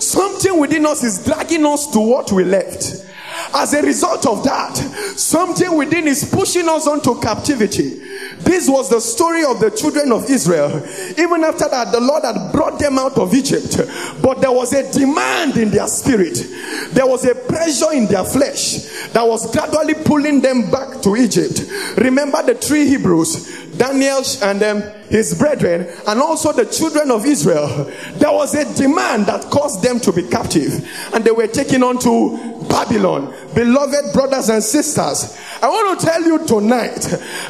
something 0.00 0.58
within 0.58 0.86
us 0.86 1.02
is 1.02 1.24
dragging 1.24 1.64
us 1.66 1.86
to 1.92 2.00
what 2.00 2.32
we 2.32 2.44
left. 2.44 3.06
As 3.54 3.74
a 3.74 3.82
result 3.82 4.26
of 4.26 4.44
that, 4.44 4.76
something 5.16 5.76
within 5.76 6.08
is 6.08 6.24
pushing 6.24 6.68
us 6.68 6.86
onto 6.86 7.20
captivity. 7.20 8.00
This 8.38 8.68
was 8.68 8.88
the 8.88 9.00
story 9.00 9.44
of 9.44 9.60
the 9.60 9.70
children 9.70 10.10
of 10.10 10.28
Israel. 10.28 10.82
Even 11.18 11.44
after 11.44 11.68
that, 11.68 11.92
the 11.92 12.00
Lord 12.00 12.24
had 12.24 12.52
brought 12.52 12.78
them 12.78 12.98
out 12.98 13.18
of 13.18 13.34
Egypt, 13.34 13.76
but 14.22 14.40
there 14.40 14.52
was 14.52 14.72
a 14.72 14.90
demand 14.92 15.56
in 15.56 15.70
their 15.70 15.86
spirit, 15.86 16.46
there 16.92 17.06
was 17.06 17.24
a 17.24 17.34
pressure 17.34 17.92
in 17.92 18.06
their 18.06 18.24
flesh 18.24 19.08
that 19.12 19.22
was 19.22 19.50
gradually 19.52 19.94
pulling 19.94 20.40
them 20.40 20.70
back 20.70 21.02
to 21.02 21.16
Egypt. 21.16 21.62
Remember 21.98 22.42
the 22.42 22.54
three 22.54 22.88
Hebrews 22.88 23.62
Daniel 23.76 24.22
and 24.42 24.62
um, 24.62 24.82
his 25.08 25.36
brethren, 25.38 25.86
and 26.06 26.20
also 26.20 26.52
the 26.52 26.66
children 26.66 27.10
of 27.10 27.24
Israel. 27.24 27.90
There 28.14 28.32
was 28.32 28.54
a 28.54 28.72
demand 28.74 29.26
that 29.26 29.50
caused 29.50 29.82
them 29.82 29.98
to 30.00 30.12
be 30.12 30.22
captive, 30.22 30.88
and 31.14 31.24
they 31.24 31.30
were 31.30 31.46
taken 31.46 31.82
on 31.82 31.98
to 32.00 32.66
Babylon. 32.68 33.34
Beloved 33.54 34.12
brothers 34.12 34.48
and 34.48 34.62
sisters, 34.62 35.36
I 35.60 35.68
want 35.68 36.00
to 36.00 36.06
tell 36.06 36.22
you 36.22 36.46
tonight 36.46 37.00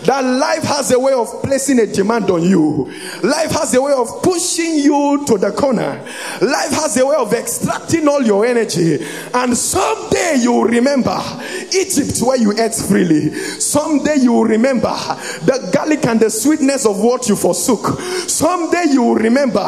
that 0.04 0.20
life 0.22 0.64
has 0.64 0.90
a 0.90 0.98
way 0.98 1.12
of 1.12 1.42
placing 1.42 1.78
a 1.78 1.86
demand 1.86 2.28
on 2.30 2.42
you. 2.42 2.92
Life 3.22 3.52
has 3.52 3.74
a 3.74 3.80
way 3.80 3.92
of 3.92 4.22
pushing 4.22 4.74
you 4.74 5.24
to 5.26 5.38
the 5.38 5.52
corner. 5.52 6.02
Life 6.40 6.72
has 6.72 6.96
a 6.98 7.06
way 7.06 7.14
of 7.16 7.32
extracting 7.32 8.08
all 8.08 8.22
your 8.22 8.44
energy. 8.44 8.98
And 9.32 9.56
someday 9.56 10.38
you 10.40 10.52
will 10.52 10.64
remember 10.64 11.16
Egypt 11.72 12.20
where 12.20 12.36
you 12.36 12.52
ate 12.58 12.74
freely. 12.74 13.30
Someday 13.30 14.16
you 14.16 14.32
will 14.32 14.44
remember 14.44 14.92
the 15.46 15.70
garlic 15.72 16.04
and 16.06 16.18
the 16.18 16.30
sweetness 16.30 16.84
of 16.84 16.98
what 16.98 17.28
you 17.28 17.36
forsook. 17.36 18.00
Someday 18.28 18.86
you 18.90 19.02
will 19.02 19.14
remember 19.14 19.64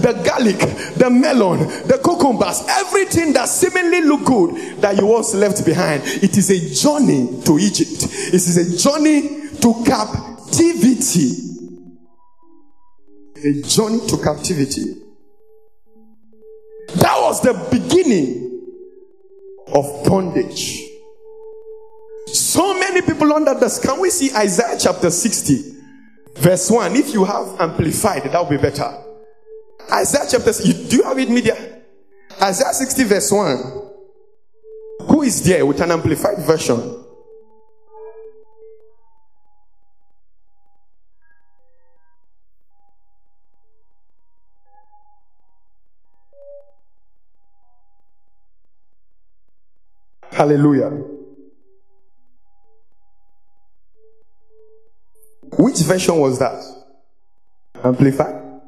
the 0.00 0.20
garlic, 0.26 0.58
the 0.96 1.08
melon, 1.08 1.60
the 1.86 2.00
cucumbers, 2.04 2.64
everything 2.68 3.32
that 3.32 3.48
seemingly 3.48 4.02
looked 4.02 4.24
good 4.24 4.80
that 4.80 4.96
you 4.96 5.06
once 5.06 5.34
left 5.34 5.64
behind. 5.68 6.02
It 6.04 6.36
is 6.36 6.50
a 6.50 6.58
journey 6.74 7.42
to 7.44 7.58
Egypt. 7.58 8.04
It 8.28 8.34
is 8.34 8.56
a 8.56 8.78
journey 8.78 9.50
to 9.60 9.84
captivity. 9.84 11.30
A 13.36 13.62
journey 13.62 14.00
to 14.08 14.16
captivity. 14.16 14.94
That 16.96 17.18
was 17.20 17.42
the 17.42 17.52
beginning 17.70 18.46
of 19.74 20.04
bondage. 20.06 20.84
So 22.28 22.78
many 22.78 23.02
people 23.02 23.32
under 23.34 23.54
this. 23.54 23.78
Can 23.78 24.00
we 24.00 24.08
see 24.10 24.34
Isaiah 24.34 24.78
chapter 24.80 25.10
60, 25.10 25.76
verse 26.36 26.70
1? 26.70 26.96
If 26.96 27.12
you 27.12 27.24
have 27.24 27.60
amplified, 27.60 28.24
that 28.24 28.40
will 28.40 28.50
be 28.50 28.56
better. 28.56 29.04
Isaiah 29.92 30.26
chapter, 30.30 30.52
do 30.52 30.96
you 30.96 31.02
have 31.04 31.18
it, 31.18 31.28
media? 31.28 31.82
Isaiah 32.40 32.72
60, 32.72 33.04
verse 33.04 33.30
1. 33.30 33.87
Who 35.18 35.24
is 35.24 35.42
there 35.42 35.66
with 35.66 35.80
an 35.80 35.90
amplified 35.90 36.38
version? 36.46 37.04
Hallelujah. 50.30 50.90
Which 55.58 55.78
version 55.78 56.16
was 56.18 56.38
that? 56.38 56.62
Amplified? 57.82 58.60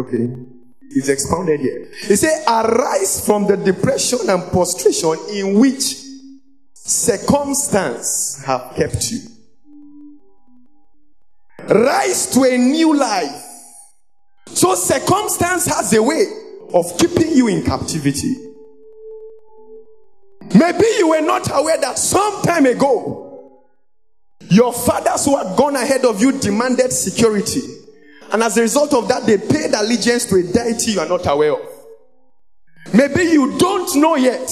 Okay. 0.00 0.49
It's 0.90 1.08
expounded 1.08 1.60
here. 1.60 1.88
He 2.02 2.16
said, 2.16 2.42
Arise 2.48 3.24
from 3.24 3.46
the 3.46 3.56
depression 3.56 4.28
and 4.28 4.42
prostration 4.50 5.16
in 5.32 5.58
which 5.58 5.94
circumstance 6.74 8.42
have 8.44 8.74
kept 8.74 9.10
you. 9.10 9.20
Rise 11.68 12.26
to 12.32 12.42
a 12.42 12.58
new 12.58 12.96
life. 12.96 13.46
So 14.46 14.74
circumstance 14.74 15.66
has 15.66 15.92
a 15.92 16.02
way 16.02 16.24
of 16.74 16.98
keeping 16.98 17.36
you 17.36 17.46
in 17.46 17.64
captivity. 17.64 18.34
Maybe 20.52 20.84
you 20.98 21.10
were 21.10 21.20
not 21.20 21.48
aware 21.52 21.80
that 21.80 21.98
some 21.98 22.42
time 22.42 22.66
ago, 22.66 23.60
your 24.48 24.72
fathers 24.72 25.24
who 25.24 25.36
had 25.36 25.56
gone 25.56 25.76
ahead 25.76 26.04
of 26.04 26.20
you 26.20 26.32
demanded 26.32 26.92
security. 26.92 27.79
And 28.32 28.42
as 28.42 28.56
a 28.56 28.62
result 28.62 28.94
of 28.94 29.08
that, 29.08 29.26
they 29.26 29.38
paid 29.38 29.72
allegiance 29.74 30.24
to 30.26 30.36
a 30.36 30.42
deity 30.42 30.92
you 30.92 31.00
are 31.00 31.08
not 31.08 31.26
aware 31.26 31.54
of. 31.54 31.68
Maybe 32.92 33.24
you 33.24 33.58
don't 33.58 33.94
know 33.96 34.16
yet 34.16 34.48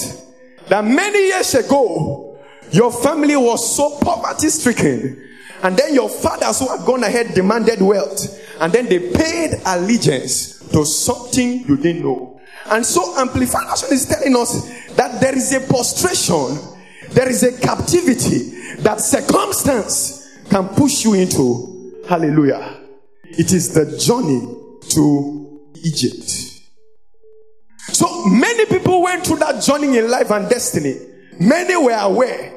that 0.67 0.85
many 0.85 1.27
years 1.27 1.55
ago, 1.55 2.37
your 2.71 2.91
family 2.91 3.35
was 3.35 3.75
so 3.75 3.97
poverty 3.99 4.49
stricken. 4.49 5.25
And 5.61 5.75
then 5.75 5.93
your 5.93 6.09
fathers 6.09 6.59
who 6.59 6.67
had 6.67 6.85
gone 6.85 7.03
ahead 7.03 7.33
demanded 7.33 7.81
wealth. 7.81 8.39
And 8.61 8.71
then 8.71 8.85
they 8.85 9.11
paid 9.11 9.61
allegiance 9.65 10.59
to 10.69 10.85
something 10.85 11.65
you 11.67 11.77
didn't 11.77 12.03
know. 12.03 12.39
And 12.65 12.85
so 12.85 13.19
amplification 13.19 13.89
is 13.91 14.05
telling 14.05 14.35
us 14.35 14.93
that 14.95 15.19
there 15.19 15.35
is 15.35 15.51
a 15.53 15.61
prostration, 15.61 16.59
there 17.09 17.27
is 17.27 17.43
a 17.43 17.57
captivity 17.59 18.75
that 18.81 19.01
circumstance 19.01 20.37
can 20.49 20.67
push 20.69 21.03
you 21.03 21.15
into. 21.15 22.03
Hallelujah. 22.07 22.78
It 23.31 23.53
is 23.53 23.73
the 23.73 23.97
journey 23.97 24.41
to 24.89 25.71
Egypt. 25.83 26.29
So 27.93 28.25
many 28.25 28.65
people 28.65 29.01
went 29.01 29.25
through 29.25 29.37
that 29.37 29.63
journey 29.63 29.97
in 29.97 30.09
life 30.09 30.31
and 30.31 30.49
destiny. 30.49 30.97
Many 31.39 31.75
were 31.77 31.91
aware, 31.91 32.53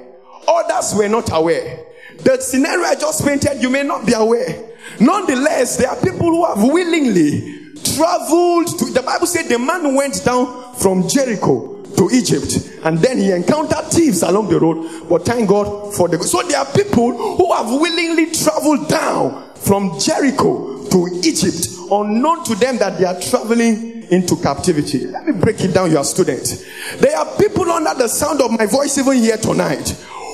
others 0.49 0.95
were 0.95 1.09
not 1.09 1.31
aware. 1.33 1.85
The 2.19 2.41
scenario 2.41 2.85
I 2.85 2.95
just 2.95 3.25
painted, 3.25 3.63
you 3.63 3.71
may 3.71 3.83
not 3.83 4.07
be 4.07 4.13
aware. 4.13 4.71
Nonetheless, 5.01 5.77
there 5.77 5.89
are 5.89 5.97
people 5.97 6.27
who 6.27 6.45
have 6.45 6.63
willingly 6.63 7.63
traveled 7.97 8.79
to 8.79 8.87
the 8.93 9.03
Bible 9.05 9.27
said 9.27 9.49
the 9.49 9.59
man 9.59 9.95
went 9.95 10.25
down 10.25 10.75
from 10.77 11.09
Jericho 11.09 11.83
to 11.97 12.11
Egypt 12.13 12.71
and 12.85 12.99
then 12.99 13.19
he 13.19 13.31
encountered 13.31 13.85
thieves 13.91 14.23
along 14.23 14.49
the 14.49 14.59
road. 14.59 15.09
But 15.09 15.25
thank 15.25 15.49
God 15.49 15.95
for 15.95 16.09
the 16.09 16.23
so 16.23 16.43
there 16.43 16.59
are 16.59 16.73
people 16.73 17.37
who 17.37 17.53
have 17.53 17.71
willingly 17.71 18.31
traveled 18.33 18.89
down 18.89 19.52
from 19.65 19.99
Jericho 19.99 20.85
to 20.91 21.21
Egypt, 21.23 21.69
unknown 21.91 22.45
to 22.45 22.55
them 22.55 22.79
that 22.79 22.99
they 22.99 23.05
are 23.05 23.19
traveling 23.21 24.03
into 24.11 24.37
captivity. 24.37 25.07
Let 25.07 25.27
me 25.27 25.33
break 25.33 25.61
it 25.61 25.73
down, 25.73 25.91
you 25.91 25.99
are 25.99 26.05
students. 26.05 26.65
There 26.99 27.17
are 27.17 27.37
people 27.37 27.71
under 27.71 27.95
the 27.95 28.09
sound 28.09 28.41
of 28.41 28.51
my 28.51 28.67
voice, 28.67 28.99
even 28.99 29.15
here 29.15 29.37
tonight, 29.39 29.89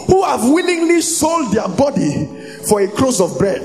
who 0.07 0.25
have 0.25 0.43
willingly 0.45 1.01
sold 1.01 1.53
their 1.53 1.69
body 1.69 2.27
for 2.69 2.81
a 2.81 2.89
crust 2.89 3.21
of 3.21 3.39
bread. 3.39 3.63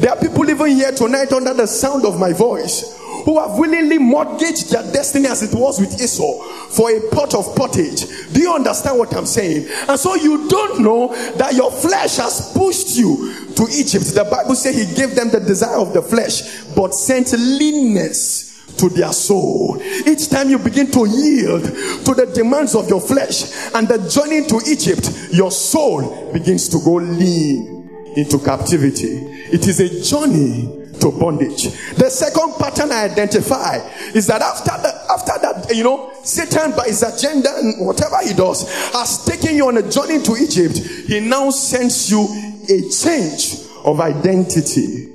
There 0.00 0.10
are 0.10 0.18
people 0.18 0.48
even 0.48 0.70
here 0.70 0.92
tonight 0.92 1.32
under 1.32 1.54
the 1.54 1.66
sound 1.66 2.04
of 2.04 2.18
my 2.18 2.32
voice 2.32 2.98
who 3.24 3.38
have 3.38 3.58
willingly 3.58 3.98
mortgaged 3.98 4.70
their 4.70 4.82
destiny 4.92 5.28
as 5.28 5.42
it 5.42 5.54
was 5.54 5.80
with 5.80 6.00
Esau 6.00 6.42
for 6.70 6.90
a 6.90 7.00
pot 7.10 7.34
of 7.34 7.54
pottage. 7.54 8.32
Do 8.32 8.40
you 8.40 8.52
understand 8.52 8.98
what 8.98 9.14
I'm 9.14 9.26
saying? 9.26 9.68
And 9.88 9.98
so 9.98 10.14
you 10.14 10.48
don't 10.48 10.82
know 10.82 11.14
that 11.36 11.54
your 11.54 11.70
flesh 11.70 12.16
has 12.16 12.52
pushed 12.54 12.96
you 12.96 13.46
to 13.54 13.62
Egypt. 13.70 14.04
The 14.14 14.26
Bible 14.30 14.54
says 14.54 14.76
he 14.76 14.94
gave 14.94 15.14
them 15.14 15.30
the 15.30 15.40
desire 15.40 15.78
of 15.78 15.92
the 15.92 16.02
flesh, 16.02 16.64
but 16.74 16.94
sent 16.94 17.32
leanness 17.32 18.52
to 18.78 18.88
their 18.88 19.12
soul. 19.12 19.80
Each 20.06 20.28
time 20.28 20.50
you 20.50 20.58
begin 20.58 20.90
to 20.92 21.06
yield 21.06 21.64
to 21.64 22.14
the 22.14 22.30
demands 22.34 22.74
of 22.74 22.88
your 22.88 23.00
flesh 23.00 23.44
and 23.74 23.86
the 23.86 23.98
journey 24.08 24.46
to 24.48 24.60
Egypt, 24.68 25.30
your 25.32 25.50
soul 25.50 26.32
begins 26.32 26.68
to 26.70 26.80
go 26.84 26.94
lean 26.94 28.12
into 28.16 28.38
captivity. 28.38 29.18
It 29.52 29.66
is 29.68 29.80
a 29.80 30.02
journey 30.02 30.81
to 31.02 31.10
bondage. 31.10 31.64
The 31.94 32.08
second 32.08 32.54
pattern 32.58 32.92
I 32.92 33.04
identify 33.04 33.78
is 34.14 34.26
that 34.28 34.40
after 34.40 34.70
the, 34.70 34.94
after 35.10 35.32
that, 35.42 35.76
you 35.76 35.84
know, 35.84 36.12
Satan 36.22 36.70
by 36.76 36.86
his 36.86 37.02
agenda 37.02 37.50
and 37.56 37.86
whatever 37.86 38.16
he 38.22 38.32
does 38.32 38.62
has 38.92 39.24
taken 39.24 39.56
you 39.56 39.66
on 39.68 39.76
a 39.78 39.90
journey 39.90 40.22
to 40.22 40.36
Egypt. 40.36 40.78
He 40.78 41.20
now 41.20 41.50
sends 41.50 42.10
you 42.10 42.22
a 42.70 42.88
change 42.88 43.66
of 43.84 44.00
identity, 44.00 45.12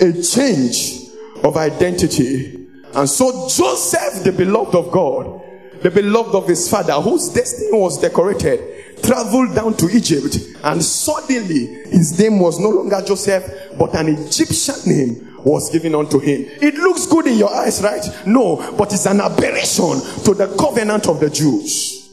a 0.00 0.12
change 0.22 1.08
of 1.42 1.56
identity. 1.56 2.66
And 2.94 3.08
so 3.08 3.48
Joseph, 3.48 4.24
the 4.24 4.32
beloved 4.32 4.74
of 4.74 4.92
God, 4.92 5.42
the 5.82 5.90
beloved 5.90 6.34
of 6.34 6.46
his 6.48 6.70
father, 6.70 6.94
whose 6.94 7.28
destiny 7.28 7.72
was 7.72 8.00
decorated, 8.00 8.77
traveled 9.02 9.54
down 9.54 9.76
to 9.76 9.88
Egypt, 9.88 10.36
and 10.62 10.82
suddenly 10.82 11.66
his 11.90 12.18
name 12.18 12.38
was 12.38 12.58
no 12.58 12.68
longer 12.68 13.02
Joseph, 13.06 13.76
but 13.78 13.94
an 13.94 14.08
Egyptian 14.08 14.74
name 14.86 15.36
was 15.44 15.70
given 15.70 15.94
unto 15.94 16.18
him. 16.18 16.44
It 16.60 16.74
looks 16.74 17.06
good 17.06 17.26
in 17.26 17.38
your 17.38 17.54
eyes, 17.54 17.82
right? 17.82 18.04
No, 18.26 18.74
but 18.76 18.92
it's 18.92 19.06
an 19.06 19.20
aberration 19.20 20.00
to 20.24 20.34
the 20.34 20.54
covenant 20.58 21.08
of 21.08 21.20
the 21.20 21.30
Jews. 21.30 22.08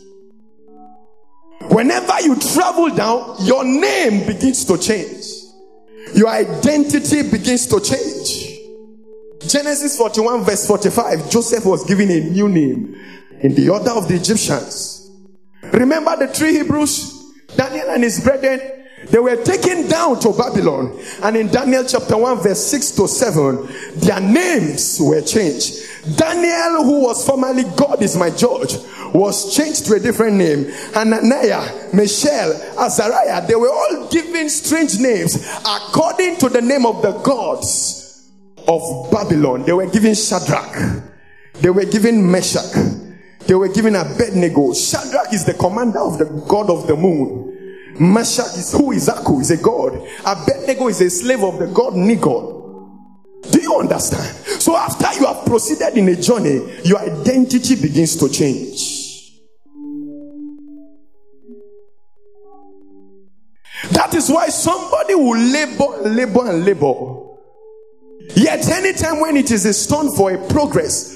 Whenever 1.69 2.21
you 2.21 2.35
travel 2.35 2.89
down, 2.93 3.35
your 3.41 3.63
name 3.63 4.25
begins 4.27 4.65
to 4.65 4.77
change. 4.77 5.25
Your 6.15 6.29
identity 6.29 7.23
begins 7.29 7.67
to 7.67 7.79
change. 7.79 8.51
Genesis 9.49 9.97
41 9.97 10.43
verse 10.43 10.65
45, 10.67 11.29
Joseph 11.29 11.65
was 11.65 11.83
given 11.85 12.09
a 12.09 12.19
new 12.19 12.47
name 12.47 12.95
in 13.41 13.53
the 13.53 13.69
order 13.69 13.91
of 13.91 14.07
the 14.07 14.15
Egyptians. 14.15 14.94
Remember 15.75 16.15
the 16.15 16.27
three 16.27 16.53
Hebrews? 16.53 17.33
Daniel 17.55 17.89
and 17.89 18.03
his 18.03 18.23
brethren, 18.23 18.59
they 19.09 19.19
were 19.19 19.35
taken 19.43 19.87
down 19.87 20.19
to 20.21 20.31
Babylon. 20.31 20.97
And 21.21 21.35
in 21.35 21.47
Daniel 21.47 21.83
chapter 21.83 22.17
1, 22.17 22.41
verse 22.41 22.65
6 22.65 22.91
to 22.91 23.07
7, 23.07 23.67
their 23.97 24.19
names 24.19 24.99
were 24.99 25.21
changed. 25.21 25.83
Daniel, 26.17 26.83
who 26.83 27.03
was 27.03 27.25
formerly 27.25 27.63
God 27.75 28.01
is 28.01 28.15
my 28.15 28.29
judge, 28.29 28.75
was 29.13 29.55
changed 29.55 29.85
to 29.87 29.95
a 29.95 29.99
different 29.99 30.37
name. 30.37 30.65
Hananiah, 30.93 31.93
Mishael, 31.93 32.53
Azariah, 32.79 33.45
they 33.45 33.55
were 33.55 33.69
all 33.69 34.07
given 34.09 34.49
strange 34.49 34.99
names 34.99 35.35
according 35.59 36.37
to 36.37 36.49
the 36.49 36.61
name 36.61 36.85
of 36.85 37.01
the 37.01 37.11
gods 37.19 38.29
of 38.67 39.11
Babylon. 39.11 39.63
They 39.63 39.73
were 39.73 39.87
given 39.87 40.15
Shadrach, 40.15 41.03
they 41.55 41.69
were 41.69 41.85
given 41.85 42.29
Meshach, 42.29 42.73
they 43.47 43.53
were 43.55 43.67
given 43.67 43.95
Abednego. 43.95 44.73
Shadrach 44.73 45.33
is 45.33 45.45
the 45.45 45.53
commander 45.53 45.99
of 45.99 46.17
the 46.17 46.25
god 46.47 46.69
of 46.69 46.87
the 46.87 46.95
moon. 46.95 47.51
Meshach 47.99 48.57
is 48.57 48.71
who 48.73 48.91
is 48.91 49.07
Aku, 49.07 49.39
is 49.39 49.51
a 49.51 49.57
god. 49.57 49.93
Abednego 50.25 50.87
is 50.87 51.01
a 51.01 51.09
slave 51.09 51.43
of 51.43 51.59
the 51.59 51.67
god 51.67 51.93
Nigon. 51.93 52.55
Do 53.51 53.61
you 53.61 53.75
understand? 53.79 54.35
So 54.61 54.75
after 54.75 55.19
you 55.19 55.27
have 55.27 55.45
proceeded 55.45 55.97
in 55.97 56.09
a 56.09 56.15
journey, 56.15 56.81
your 56.83 56.99
identity 56.99 57.75
begins 57.75 58.15
to 58.17 58.29
change. 58.29 58.95
That 63.91 64.13
is 64.15 64.29
why 64.29 64.47
somebody 64.47 65.13
will 65.13 65.37
labor, 65.37 66.09
labor, 66.09 66.49
and 66.49 66.65
labor. 66.65 67.21
Yet, 68.35 68.67
anytime 68.69 69.19
when 69.19 69.37
it 69.37 69.51
is 69.51 69.65
a 69.65 69.73
stone 69.73 70.15
for 70.15 70.31
a 70.33 70.47
progress 70.49 71.14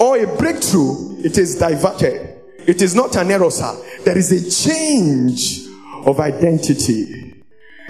or 0.00 0.18
a 0.18 0.36
breakthrough, 0.36 1.18
it 1.22 1.38
is 1.38 1.58
diverted. 1.58 2.38
It 2.66 2.82
is 2.82 2.94
not 2.94 3.16
an 3.16 3.30
error, 3.30 3.50
sir. 3.50 3.76
There 4.04 4.16
is 4.16 4.32
a 4.32 4.50
change 4.50 5.66
of 6.06 6.18
identity. 6.18 7.34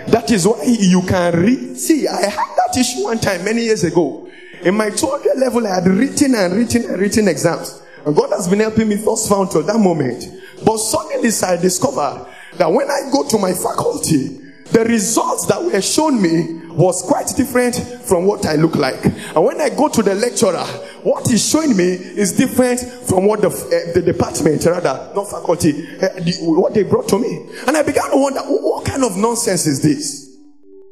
That 0.08 0.30
is 0.30 0.46
why 0.46 0.64
you 0.64 1.02
can 1.02 1.40
read. 1.40 1.76
See, 1.76 2.08
I 2.08 2.28
had 2.28 2.56
that 2.56 2.76
issue 2.76 3.04
one 3.04 3.18
time 3.18 3.44
many 3.44 3.62
years 3.62 3.84
ago. 3.84 4.28
In 4.62 4.76
my 4.76 4.90
12 4.90 5.26
level, 5.36 5.66
I 5.66 5.76
had 5.76 5.86
written 5.86 6.34
and 6.34 6.54
written 6.54 6.84
and 6.84 7.00
written 7.00 7.28
exams. 7.28 7.80
And 8.04 8.16
God 8.16 8.30
has 8.30 8.48
been 8.48 8.60
helping 8.60 8.88
me 8.88 8.96
thus 8.96 9.28
far 9.28 9.42
until 9.42 9.62
that 9.62 9.78
moment. 9.78 10.24
But 10.64 10.78
suddenly 10.78 11.30
I 11.42 11.56
discovered 11.56 12.26
that 12.56 12.66
when 12.66 12.90
I 12.90 13.10
go 13.12 13.28
to 13.28 13.38
my 13.38 13.52
faculty, 13.52 14.40
the 14.72 14.84
results 14.84 15.46
that 15.46 15.62
were 15.62 15.80
shown 15.80 16.20
me 16.20 16.59
was 16.72 17.02
quite 17.02 17.28
different 17.36 17.76
from 18.04 18.26
what 18.26 18.46
I 18.46 18.56
look 18.56 18.76
like. 18.76 19.04
And 19.04 19.44
when 19.44 19.60
I 19.60 19.70
go 19.70 19.88
to 19.88 20.02
the 20.02 20.14
lecturer, 20.14 20.64
what 21.02 21.26
he's 21.28 21.48
showing 21.48 21.76
me 21.76 21.84
is 21.84 22.32
different 22.32 22.80
from 22.80 23.26
what 23.26 23.40
the, 23.40 23.48
uh, 23.48 23.92
the 23.94 24.02
department, 24.02 24.64
rather, 24.66 25.12
not 25.14 25.30
faculty, 25.30 25.70
uh, 25.98 26.08
the, 26.20 26.36
what 26.40 26.74
they 26.74 26.82
brought 26.82 27.08
to 27.08 27.18
me. 27.18 27.48
And 27.66 27.76
I 27.76 27.82
began 27.82 28.10
to 28.10 28.16
wonder, 28.16 28.40
what 28.40 28.84
kind 28.84 29.04
of 29.04 29.16
nonsense 29.16 29.66
is 29.66 29.82
this? 29.82 30.36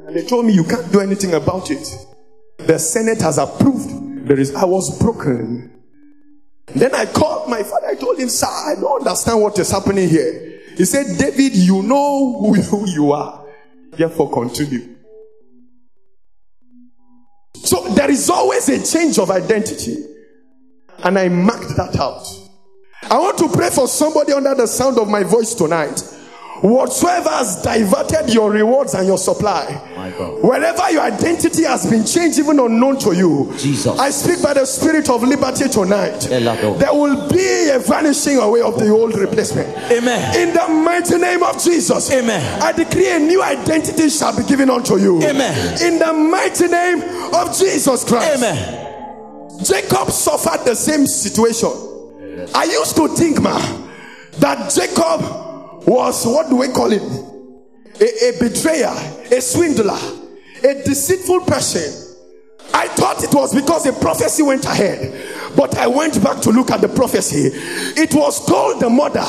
And 0.07 0.17
they 0.17 0.25
told 0.25 0.47
me 0.47 0.53
you 0.53 0.64
can't 0.64 0.91
do 0.91 1.01
anything 1.01 1.35
about 1.35 1.71
it. 1.71 1.87
The 2.59 2.79
Senate 2.79 3.21
has 3.23 3.38
approved. 3.38 4.27
There 4.27 4.38
is, 4.38 4.55
I 4.55 4.64
was 4.64 4.99
broken. 4.99 5.71
Then 6.75 6.95
I 6.95 7.07
called 7.07 7.49
my 7.49 7.62
father. 7.62 7.88
I 7.88 7.95
told 7.95 8.19
him, 8.19 8.29
sir, 8.29 8.47
I 8.47 8.75
don't 8.79 9.07
understand 9.07 9.41
what 9.41 9.59
is 9.59 9.71
happening 9.71 10.09
here. 10.09 10.61
He 10.77 10.85
said, 10.85 11.19
David, 11.19 11.57
you 11.57 11.83
know 11.83 12.38
who 12.41 12.88
you 12.91 13.12
are. 13.12 13.45
Therefore, 13.91 14.31
continue. 14.31 14.97
So 17.54 17.88
there 17.94 18.11
is 18.11 18.30
always 18.30 18.68
a 18.68 18.84
change 18.84 19.18
of 19.18 19.30
identity. 19.30 20.04
And 21.04 21.18
I 21.18 21.28
marked 21.28 21.76
that 21.76 21.96
out. 21.98 22.26
I 23.02 23.18
want 23.18 23.38
to 23.38 23.48
pray 23.48 23.70
for 23.70 23.87
somebody 23.87 24.32
under 24.32 24.54
the 24.54 24.66
sound 24.66 24.98
of 24.98 25.08
my 25.08 25.22
voice 25.22 25.54
tonight. 25.54 26.02
Whatsoever 26.61 27.29
has 27.31 27.62
diverted 27.62 28.35
your 28.35 28.51
rewards 28.51 28.94
and 28.94 29.07
your 29.07 29.18
supply, 29.18 29.64
wherever 30.42 30.90
your 30.90 31.03
identity 31.03 31.62
has 31.64 31.88
been 31.88 32.05
changed, 32.05 32.38
even 32.38 32.59
unknown 32.59 32.99
to 33.01 33.14
you, 33.14 33.55
Jesus. 33.57 33.99
I 33.99 34.11
speak 34.11 34.42
by 34.42 34.55
the 34.55 34.66
spirit 34.66 35.09
of 35.09 35.23
liberty 35.23 35.68
tonight. 35.68 36.18
There 36.21 36.92
will 36.92 37.29
be 37.29 37.71
a 37.71 37.79
vanishing 37.79 38.38
away 38.38 38.61
of 38.62 38.79
the 38.79 38.88
old 38.90 39.16
replacement. 39.16 39.68
Amen. 39.90 40.37
In 40.37 40.53
the 40.55 40.68
mighty 40.68 41.18
name 41.18 41.42
of 41.44 41.62
Jesus. 41.62 42.11
Amen. 42.12 42.62
I 42.62 42.73
decree 42.73 43.11
a 43.12 43.18
new 43.21 43.42
identity 43.42 44.09
shall 44.09 44.37
be 44.37 44.42
given 44.44 44.68
unto 44.68 44.97
you. 44.97 45.23
Amen. 45.23 45.83
In 45.83 45.99
the 45.99 46.12
mighty 46.12 46.66
name 46.66 47.03
of 47.35 47.57
Jesus 47.57 48.05
Christ. 48.05 48.37
Amen. 48.37 49.62
Jacob 49.64 50.11
suffered 50.11 50.64
the 50.64 50.75
same 50.75 51.07
situation. 51.07 51.71
I 52.55 52.64
used 52.64 52.97
to 52.97 53.09
think, 53.09 53.40
man, 53.42 53.90
that 54.38 54.73
Jacob 54.73 55.47
was 55.88 56.27
what 56.27 56.48
do 56.48 56.57
we 56.57 56.68
call 56.68 56.92
it? 56.92 57.03
A, 58.01 58.29
a 58.29 58.38
betrayer, 58.38 58.92
a 59.37 59.40
swindler, 59.40 59.98
a 60.62 60.83
deceitful 60.85 61.40
person. 61.40 62.16
I 62.74 62.88
thought 62.88 63.24
it 63.24 63.35
was 63.35 63.55
because 63.55 63.87
a 63.87 63.92
prophecy 63.92 64.42
went 64.42 64.64
ahead. 64.64 65.38
But 65.56 65.76
I 65.76 65.87
went 65.87 66.22
back 66.22 66.40
to 66.42 66.50
look 66.50 66.70
at 66.70 66.80
the 66.80 66.88
prophecy. 66.88 67.50
It 68.00 68.14
was 68.14 68.44
told 68.46 68.80
the 68.80 68.90
mother 68.90 69.24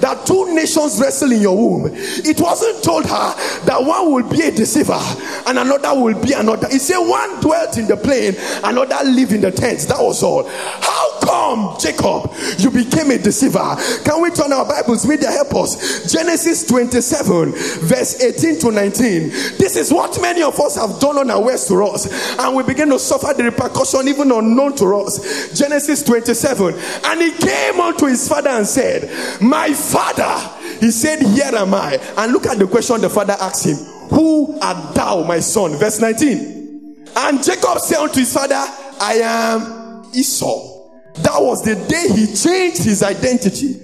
that 0.00 0.26
two 0.26 0.54
nations 0.54 1.00
wrestle 1.00 1.32
in 1.32 1.40
your 1.40 1.56
womb. 1.56 1.90
It 1.94 2.40
wasn't 2.40 2.82
told 2.82 3.04
her 3.06 3.34
that 3.66 3.78
one 3.80 4.12
will 4.12 4.28
be 4.28 4.42
a 4.42 4.50
deceiver 4.50 4.98
and 5.46 5.58
another 5.58 5.94
will 6.00 6.20
be 6.20 6.32
another. 6.32 6.68
It 6.70 6.80
said 6.80 6.98
one 6.98 7.40
dwelt 7.40 7.76
in 7.78 7.86
the 7.86 7.96
plain, 7.96 8.34
another 8.62 8.98
lived 9.04 9.32
in 9.32 9.40
the 9.40 9.50
tents. 9.50 9.86
That 9.86 10.00
was 10.00 10.22
all. 10.22 10.48
How 10.48 11.20
come, 11.20 11.76
Jacob, 11.78 12.32
you 12.58 12.70
became 12.70 13.10
a 13.10 13.18
deceiver? 13.18 13.76
Can 14.04 14.22
we 14.22 14.30
turn 14.30 14.52
our 14.52 14.66
Bibles? 14.66 15.06
Media 15.06 15.30
help 15.30 15.54
us. 15.54 16.12
Genesis 16.12 16.66
27, 16.66 17.52
verse 17.52 18.20
18 18.22 18.58
to 18.60 18.70
19. 18.70 19.30
This 19.58 19.76
is 19.76 19.92
what 19.92 20.20
many 20.20 20.42
of 20.42 20.58
us 20.60 20.76
have 20.76 21.00
done 21.00 21.18
unawares 21.18 21.66
to 21.68 21.82
us, 21.84 22.38
and 22.38 22.56
we 22.56 22.62
begin 22.62 22.90
to 22.90 22.98
suffer 22.98 23.34
the 23.34 23.44
repercussion 23.44 24.08
even 24.08 24.30
unknown 24.30 24.76
to 24.76 24.96
us. 24.96 25.58
Genesis 25.64 26.02
27. 26.02 26.74
And 27.04 27.20
he 27.22 27.32
came 27.32 27.80
unto 27.80 28.06
his 28.06 28.28
father 28.28 28.50
and 28.50 28.66
said, 28.66 29.40
My 29.40 29.72
father. 29.72 30.60
He 30.78 30.90
said, 30.90 31.22
Here 31.22 31.54
am 31.54 31.72
I. 31.72 31.98
And 32.18 32.32
look 32.32 32.46
at 32.46 32.58
the 32.58 32.66
question 32.66 33.00
the 33.00 33.08
father 33.08 33.34
asked 33.40 33.64
him 33.64 33.76
Who 34.10 34.58
art 34.60 34.94
thou, 34.94 35.24
my 35.24 35.40
son? 35.40 35.72
Verse 35.76 36.00
19. 36.00 37.06
And 37.16 37.42
Jacob 37.42 37.78
said 37.78 37.98
unto 37.98 38.20
his 38.20 38.32
father, 38.32 38.62
I 39.00 39.20
am 39.22 40.04
Esau. 40.14 40.90
That 41.22 41.40
was 41.40 41.62
the 41.62 41.76
day 41.76 42.08
he 42.14 42.26
changed 42.34 42.82
his 42.84 43.02
identity 43.02 43.83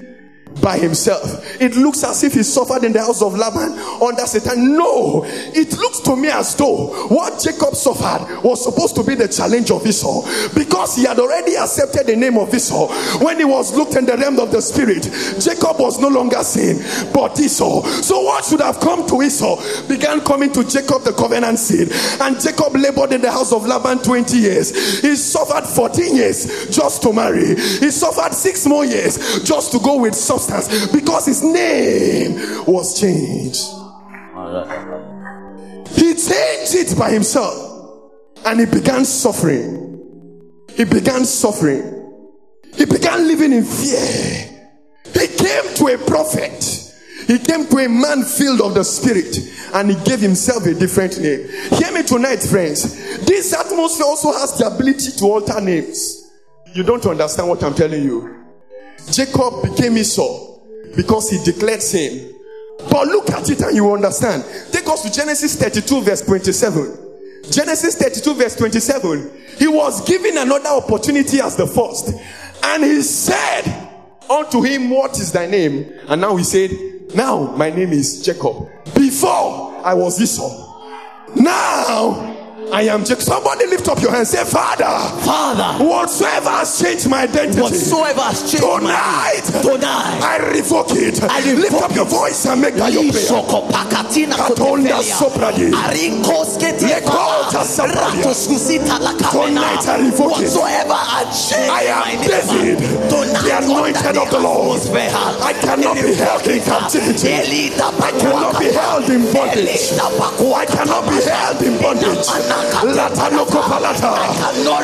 by 0.61 0.79
himself. 0.79 1.44
It 1.61 1.77
looks 1.77 2.05
as 2.05 2.23
if 2.25 2.35
he 2.35 2.42
suffered 2.42 2.85
in 2.85 2.92
the 2.92 3.01
house 3.01 3.23
of 3.23 3.35
Laban 3.35 3.79
under 4.03 4.27
Satan. 4.27 4.77
No, 4.77 5.23
it 5.25 5.73
looks 5.79 6.01
to 6.01 6.16
me 6.16 6.29
as 6.29 6.55
though 6.57 7.09
what 7.09 7.40
Jacob 7.40 7.75
suffered 7.75 8.42
was 8.42 8.62
supposed 8.62 8.94
to 8.96 9.05
be 9.05 9.14
the 9.14 9.29
challenge 9.29 9.70
of 9.70 9.87
Esau 9.87 10.23
because 10.55 10.96
he 10.96 11.05
had 11.05 11.18
already 11.18 11.57
accepted 11.57 12.07
the 12.07 12.16
name 12.16 12.37
of 12.38 12.53
Esau. 12.55 12.88
When 13.25 13.38
he 13.38 13.44
was 13.44 13.75
looked 13.75 13.96
in 13.96 14.07
the 14.07 14.16
realm 14.16 14.38
of 14.38 14.51
the 14.51 14.61
spirit, 14.61 15.05
Jacob 15.40 15.79
was 15.79 15.99
no 15.99 16.09
longer 16.09 16.42
seen 16.42 16.83
but 17.12 17.38
Esau. 17.40 17.83
So, 18.03 18.23
what 18.23 18.44
should 18.44 18.61
have 18.61 18.81
come 18.81 19.07
to 19.09 19.23
Esau 19.23 19.57
began 19.88 20.20
coming 20.20 20.53
to 20.53 20.64
Jacob, 20.64 21.03
the 21.03 21.12
covenant 21.12 21.59
seed. 21.59 21.90
And 22.20 22.40
Jacob 22.40 22.75
labored 22.77 23.12
in 23.12 23.20
the 23.20 23.31
house 23.31 23.53
of 23.53 23.66
Laban 23.66 24.03
20 24.03 24.37
years. 24.37 25.01
He 25.01 25.16
suffered 25.16 25.66
14 25.66 26.16
years 26.16 26.68
just 26.70 27.03
to 27.03 27.12
marry, 27.12 27.57
he 27.57 27.90
suffered 27.90 28.35
six 28.35 28.66
more 28.66 28.85
years 28.85 29.42
just 29.42 29.73
to 29.73 29.79
go 29.79 30.01
with 30.01 30.14
substance 30.14 30.50
because 30.93 31.27
his 31.27 31.43
name 31.43 32.65
was 32.67 32.99
changed. 33.01 33.63
He 35.97 36.15
changed 36.15 36.75
it 36.75 36.99
by 36.99 37.11
himself 37.11 38.13
and 38.45 38.61
he 38.61 38.67
began 38.67 39.05
suffering. 39.05 39.87
He 40.71 40.85
began 40.85 41.25
suffering. 41.25 41.97
He 42.75 42.85
began 42.85 43.27
living 43.27 43.53
in 43.53 43.65
fear. 43.65 44.51
He 45.13 45.27
came 45.27 45.75
to 45.77 45.89
a 45.95 45.99
prophet. 46.07 46.93
He 47.27 47.39
came 47.39 47.67
to 47.67 47.79
a 47.79 47.89
man 47.89 48.25
filled 48.25 48.61
of 48.61 48.75
the 48.75 48.85
spirit 48.85 49.37
and 49.75 49.91
he 49.91 50.05
gave 50.05 50.21
himself 50.21 50.67
a 50.67 50.75
different 50.75 51.21
name. 51.21 51.47
Hear 51.79 51.93
me 51.93 52.03
tonight, 52.03 52.43
friends. 52.43 52.97
This 53.25 53.53
atmosphere 53.53 54.07
also 54.07 54.33
has 54.33 54.59
the 54.59 54.67
ability 54.67 55.13
to 55.19 55.25
alter 55.25 55.61
names. 55.61 56.29
You 56.73 56.83
don't 56.83 57.05
understand 57.07 57.49
what 57.49 57.63
I'm 57.63 57.75
telling 57.75 58.03
you. 58.03 58.39
Jacob 59.11 59.63
became 59.63 59.97
Esau 59.99 60.59
because 60.97 61.31
he 61.31 61.43
declared 61.45 61.83
sin. 61.83 62.35
But 62.91 63.09
look 63.09 63.31
at 63.31 63.51
it 63.51 63.61
and 63.61 63.75
you 63.77 63.93
understand. 63.93 64.45
Take 64.73 64.87
us 64.87 65.03
to 65.03 65.13
Genesis 65.13 65.57
32, 65.57 66.03
verse 66.03 66.23
27. 66.23 66.99
Genesis 67.51 67.97
32, 67.97 68.35
verse 68.35 68.57
27. 68.57 69.31
He 69.59 69.69
was 69.69 70.07
given 70.07 70.39
another 70.39 70.71
opportunity 70.71 71.41
as 71.41 71.57
the 71.57 71.67
first. 71.67 72.15
And 72.63 72.85
he 72.85 73.03
said 73.03 73.65
unto 74.31 74.63
him, 74.63 74.91
What 74.91 75.19
is 75.19 75.33
thy 75.33 75.47
name? 75.47 75.93
And 76.09 76.21
now 76.21 76.37
he 76.37 76.45
said, 76.45 76.71
Now 77.15 77.55
my 77.57 77.71
name 77.71 77.91
is 77.91 78.25
Jacob. 78.25 78.69
Before 78.95 79.75
I 79.85 79.95
was 79.95 80.21
Esau. 80.21 80.69
Now 81.37 82.39
I 82.73 82.83
am 82.83 83.05
Jacob. 83.05 83.23
Somebody 83.23 83.67
lift 83.67 83.89
up 83.89 84.01
your 84.01 84.13
hand. 84.13 84.27
Say, 84.29 84.45
Father, 84.45 84.87
Father, 85.25 85.85
whatsoever 85.85 86.51
has 86.51 86.79
changed 86.81 87.09
my 87.09 87.23
identity. 87.23 87.61
whatsoever 87.61 88.21
has 88.21 88.41
changed 88.43 88.63
Tonight, 88.63 89.43
my 89.55 89.63
tonight, 89.63 90.21
I 90.23 90.37
revoke 90.55 90.93
it. 90.93 91.23
I 91.23 91.41
revoke 91.43 91.61
Lift 91.61 91.83
up 91.83 91.95
your 91.95 92.05
voice 92.07 92.47
and 92.47 92.61
make 92.63 92.75
that 92.77 92.93
your 92.93 93.03
prayer. 93.11 93.27
Ishoko 93.27 93.69
pakatina 93.71 94.35
Katonda 94.39 95.03
kotefelia. 95.03 95.19
sopradi. 95.19 95.71
Arinkos 95.75 96.59
ketefa. 96.59 97.01
Lekota 97.01 97.63
sapradia. 97.67 98.23
Ratos 98.23 98.47
kusita 98.47 98.99
la 99.03 99.13
kamena. 99.19 99.61
Tonight 99.61 99.89
I 99.89 99.99
revoke 100.07 100.39
it. 100.39 100.51
Whatsoever 100.55 100.95
has 100.95 101.51
changed 101.51 101.71
I 101.71 101.83
am 101.91 102.01
my 102.01 102.27
David. 102.27 102.79
Tonight, 103.11 103.43
the 103.43 103.53
anointed 103.59 104.17
of 104.17 104.31
the 104.31 104.39
Lord. 104.41 104.81
I 105.43 105.53
cannot 105.61 105.97
be 105.99 106.15
held 106.15 106.47
in 106.47 106.61
captivity. 106.63 107.35
I 107.83 108.13
cannot 108.19 108.59
be 108.59 108.71
held 108.73 109.11
in 109.11 109.27
bondage. 109.33 109.91
I 109.91 110.67
cannot 110.67 111.05
be 111.11 111.19
held 111.27 111.63
in 111.63 111.75
bondage. 111.83 112.00
Latano 112.01 113.45
kopalata. 113.47 114.13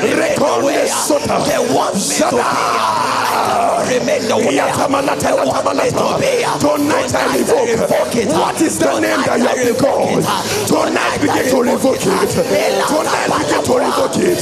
Rekonde 0.02 0.86
sota. 0.88 1.36
Zada. 1.94 2.44
Yatamalata, 3.86 5.30
latamalata. 5.36 6.06
Tonight 6.60 7.14
I 7.14 7.16
revoke. 7.38 8.14
What 8.38 8.60
is 8.60 8.78
the 8.78 9.00
name 9.00 9.22
that 9.24 9.38
you 9.38 9.46
have 9.46 9.56
been 9.56 9.76
called? 9.76 10.24
Tonight 10.66 11.18
begin 11.20 11.50
to 11.50 11.62
revoke 11.62 11.96
it. 11.96 12.30
Tonight 12.32 13.30
begin 13.38 13.62
to 13.64 13.72
revoke 13.78 14.16
it. 14.16 14.38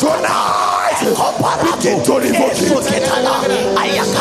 Tonight 0.00 0.75
begin 1.02 2.02
to 2.04 2.18
revoke 2.18 2.56
it. 2.56 4.16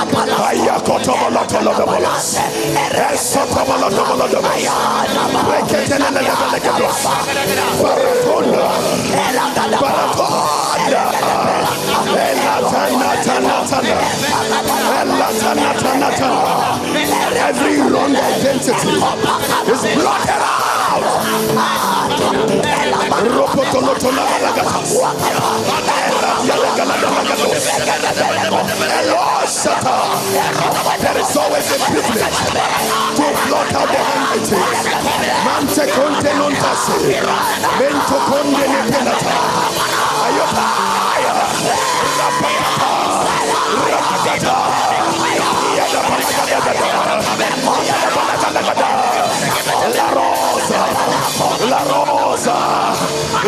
Every 16.46 17.82
wrong 17.82 18.16
identity 18.16 18.70
is 18.70 19.96
blotted 19.96 20.42
out. 20.42 21.04
Ah, 21.58 22.08
Ropotolotolabalagatas. 23.26 26.05
There 26.46 26.54
is 31.18 31.34
always 31.38 31.72
a 31.72 31.78
privilege 31.90 32.38
to 33.16 33.24
blot 33.48 33.74
out 33.74 33.90
the 33.90 33.98
handwritings. 33.98 34.86
Mante 35.46 35.86
conte 35.90 36.32
non 36.38 36.54
tasi. 36.54 36.94
Mento 37.80 38.18
conde 38.30 38.66
ne 38.68 38.82
penata. 38.92 39.36
Ayopaya. 40.26 41.34
Yadapalagadagada. 45.78 46.90
Yadapalagadagada. 47.90 48.90
La 49.98 50.08
rosa. 50.14 50.82
La 51.70 51.82
rosa. 51.90 52.58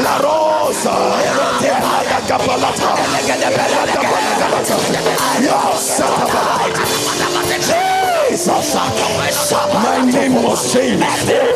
La 0.01 0.15
rosa. 0.17 0.93
My 9.73 10.05
name 10.05 10.43
was 10.43 10.71
changed. 10.73 10.99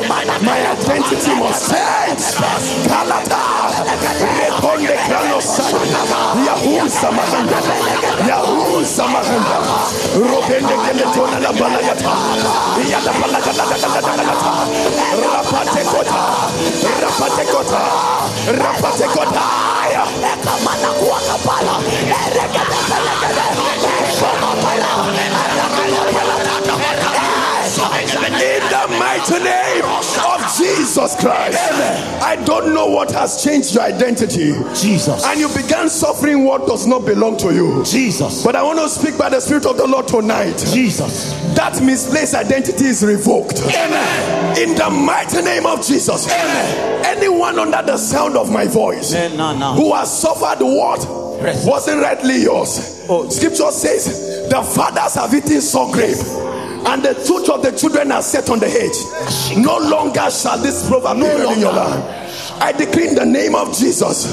My 0.10 0.60
identity 0.72 1.34
was 1.40 1.70
changed. 1.70 2.38
Kalata. 2.90 3.42
Keletona 10.92 11.40
la. 11.40 11.52
Rapate 15.22 15.84
kota. 15.84 16.22
Rapate 17.02 17.46
kota. 17.52 17.82
Rapate 18.58 19.08
kota. 19.14 19.81
Erekete 22.26 22.80
pelekete 22.90 23.46
in 28.42 28.62
the 28.74 28.88
mighty 28.98 29.44
name 29.44 29.86
of 29.86 30.42
Jesus. 30.58 31.16
Christ. 31.20 31.60
I 32.24 32.42
don't 32.44 32.74
know 32.74 32.88
what 32.88 33.12
has 33.12 33.44
changed 33.44 33.76
your 33.76 33.84
identity. 33.84 34.54
Jesus. 34.74 35.24
And 35.26 35.40
you 35.40 35.48
began 35.50 35.90
suffering 35.90 36.44
what 36.44 36.66
does 36.66 36.88
not 36.88 37.06
belong 37.06 37.38
to 37.38 37.54
you. 37.54 37.84
Jesus. 37.84 38.44
But 38.44 38.56
I 38.56 38.64
want 38.64 38.80
to 38.80 38.90
speak 38.90 39.16
by 39.18 39.30
the 39.30 39.40
Spirit 39.40 39.68
of 39.68 39.78
the 39.78 39.86
Lord 39.86 40.08
tonight. 40.08 40.58
Jesus. 40.74 41.34
That 41.56 41.80
misplaced 41.84 42.34
identity 42.34 42.86
is 42.86 43.04
revoked. 43.04 43.60
Amen. 43.60 44.58
In 44.58 44.76
the 44.76 44.90
mighty 44.90 45.42
name 45.44 45.68
of 45.68 45.86
Jesus. 45.86 46.28
Amen. 46.28 47.06
Anyone 47.06 47.60
under 47.60 47.84
the 47.84 47.98
sound 47.98 48.36
of 48.38 48.52
my 48.52 48.66
voice 48.66 49.14
Amen. 49.14 49.38
No, 49.38 49.56
no. 49.56 49.74
who 49.74 49.94
has 49.94 50.20
suffered 50.20 50.64
what 50.64 51.06
wasn't 51.66 52.02
rightly 52.02 52.44
yours. 52.44 53.06
Oh. 53.10 53.30
Scripture 53.30 53.72
says 53.72 54.50
the 54.50 54.62
fathers 54.64 55.16
have 55.16 55.34
eaten 55.34 55.62
so 55.62 55.92
grape. 55.92 56.18
And 56.86 57.04
the 57.04 57.14
truth 57.26 57.50
of 57.50 57.62
the 57.62 57.72
children 57.72 58.12
are 58.12 58.22
set 58.22 58.50
on 58.50 58.60
the 58.60 58.68
edge. 58.68 59.58
No 59.58 59.78
longer 59.78 60.30
shall 60.32 60.58
this 60.58 60.88
proverb 60.88 61.18
be 61.18 61.24
heard 61.24 61.54
in 61.54 61.60
your 61.60 61.74
land. 61.74 62.04
I 62.62 62.72
decree 62.72 63.10
in 63.10 63.16
the 63.16 63.26
name 63.26 63.56
of 63.56 63.76
Jesus, 63.76 64.26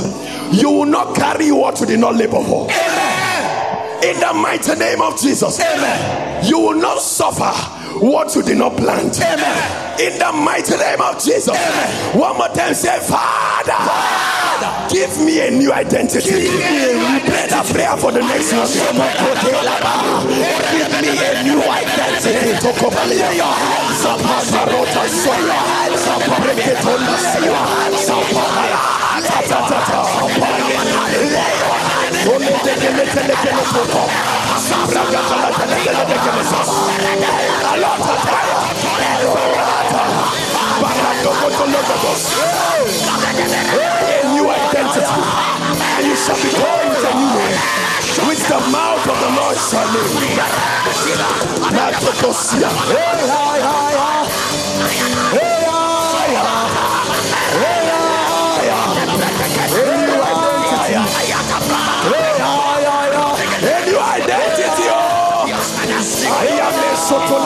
you 0.53 0.71
will 0.71 0.87
not 0.87 1.15
carry 1.17 1.51
what 1.51 1.81
you 1.81 1.87
did 1.87 2.01
not 2.01 2.15
labor 2.15 2.43
for. 2.45 2.71
Amen. 2.71 4.05
In 4.05 4.21
the 4.21 4.33
mighty 4.35 4.75
name 4.75 5.01
of 5.01 5.19
Jesus, 5.21 5.61
Amen. 5.61 6.45
you 6.45 6.59
will 6.59 6.79
not 6.79 7.01
suffer 7.01 7.78
what 8.01 8.35
you 8.35 8.43
did 8.43 8.59
not 8.59 8.77
plant. 8.77 9.21
Amen. 9.21 10.01
In 10.01 10.19
the 10.19 10.33
mighty 10.33 10.77
name 10.77 11.01
of 11.01 11.23
Jesus. 11.23 11.49
Amen. 11.49 12.19
One 12.19 12.37
more 12.37 12.49
time, 12.49 12.75
say, 12.75 12.99
Father, 13.01 13.73
Father 13.73 14.39
give 14.91 15.19
me 15.21 15.41
a 15.47 15.51
new 15.51 15.73
identity. 15.73 16.49
Pray 16.49 17.47
that 17.51 17.67
prayer 17.71 17.97
for 17.97 18.13
the 18.13 18.21
next 18.21 18.53
one. 18.53 18.67
Give 20.73 20.93
me 21.03 21.13
a 21.19 21.43
new 21.45 21.61
identity. 21.63 22.55
Lay 23.09 23.37
your 23.37 23.53
hands 23.53 24.05
upon 24.05 24.45
the 24.49 24.63
rota. 24.73 25.03
Your 25.09 25.55
hands 25.55 26.05
upon 26.07 26.39
Break 26.43 26.67
it 26.67 26.85
on 26.87 27.01
the 27.01 27.17
A 43.73 44.29
new 44.35 44.45
identity. 44.45 45.21
And 45.97 46.07
you 46.07 46.17
shall 46.17 46.37
be 46.37 46.51
called 46.53 47.01
a 47.01 47.13
new 47.17 47.33
name. 47.33 47.57
Which 48.29 48.43
the 48.45 48.61
mouth 48.69 49.09
of 49.09 49.19
the 49.21 49.31
Lord 49.41 49.57
shall. 49.57 49.89
Hey, 52.93 53.25
hi, 53.25 53.61
hi, 53.61 53.93
hi. 53.97 54.29
Hey, 55.39 55.58
do, 67.29 67.37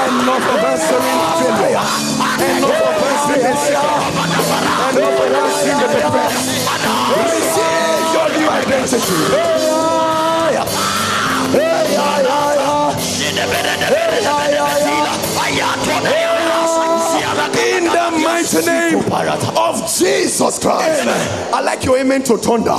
Enough 0.03 0.47
of 0.51 0.65
answering 0.65 1.19
failure. 1.39 1.87
Enough 2.43 3.03
answering 3.03 3.43
the 5.79 5.89
depressed. 5.95 6.49
Receive 7.23 8.11
your 8.13 8.29
new 8.35 8.49
identity. 8.51 9.15
Hey, 11.53 11.95
hi, 11.97 12.23
hi, 12.23 12.59
hi. 12.59 12.99
Hey, 13.93 14.23
hi, 14.25 14.51
hi, 14.53 14.77
hi. 16.07 16.52
In 17.33 17.85
the 17.85 18.11
mighty 18.23 18.67
name 18.67 18.99
of 19.57 19.75
Jesus 19.99 20.59
Christ. 20.59 21.07
I 21.55 21.61
like 21.63 21.85
your 21.85 21.99
amen 21.99 22.23
to 22.25 22.37
thunder. 22.37 22.77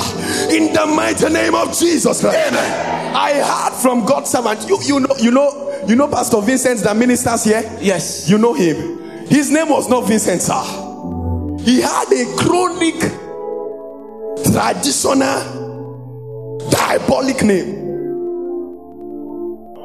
In 0.54 0.72
the 0.74 0.86
mighty 0.86 1.30
name 1.30 1.56
of 1.56 1.78
Jesus 1.78 2.22
Christ. 2.22 2.54
I 2.54 3.34
heard 3.42 3.74
from 3.82 4.06
God's 4.06 4.30
servant. 4.30 4.68
You, 4.70 4.80
you 4.84 5.00
know, 5.00 5.16
you 5.20 5.32
know, 5.32 5.84
you 5.88 5.96
know 5.96 6.08
Pastor 6.08 6.40
Vincent 6.42 6.82
that 6.82 6.96
ministers 6.96 7.44
here? 7.46 7.64
Yes. 7.82 8.30
You 8.30 8.38
know 8.38 8.54
him. 8.54 9.28
His 9.28 9.50
name 9.50 9.70
was 9.70 9.90
not 9.90 10.02
Vincent, 10.02 10.42
sir. 10.42 10.62
He 11.60 11.82
had 11.82 12.12
a 12.12 12.26
chronic, 12.38 13.00
traditional, 14.52 15.40
diabolic 16.70 17.42
name. 17.44 17.76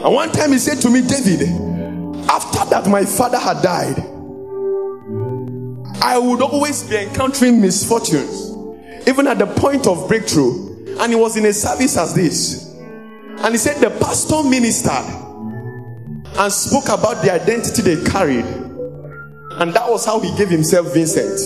And 0.01 0.15
one 0.15 0.31
time 0.31 0.53
he 0.53 0.59
said 0.59 0.79
to 0.83 0.91
me, 0.91 1.01
David, 1.01 1.49
after 2.29 2.65
that 2.71 2.87
my 2.89 3.05
father 3.05 3.39
had 3.39 3.63
died, 3.63 3.97
I 6.01 6.19
would 6.19 6.41
always 6.43 6.83
be 6.85 6.97
encountering 6.97 7.61
misfortunes, 7.61 8.51
even 9.09 9.27
at 9.27 9.39
the 9.39 9.47
point 9.47 9.87
of 9.87 10.09
breakthrough. 10.09 10.97
And 10.99 11.13
he 11.13 11.17
was 11.17 11.37
in 11.37 11.45
a 11.47 11.53
service 11.53 11.97
as 11.97 12.15
this. 12.15 12.75
And 13.41 13.55
he 13.55 13.59
said 13.59 13.81
the 13.81 13.91
pastor 13.99 14.43
ministered 14.43 15.05
and 16.39 16.53
spoke 16.53 16.87
about 16.87 17.23
the 17.25 17.33
identity 17.33 17.83
they 17.83 18.03
carried. 18.11 18.45
And 18.45 19.73
that 19.75 19.89
was 19.89 20.05
how 20.05 20.21
he 20.21 20.37
gave 20.37 20.49
himself 20.49 20.93
Vincent, 20.93 21.39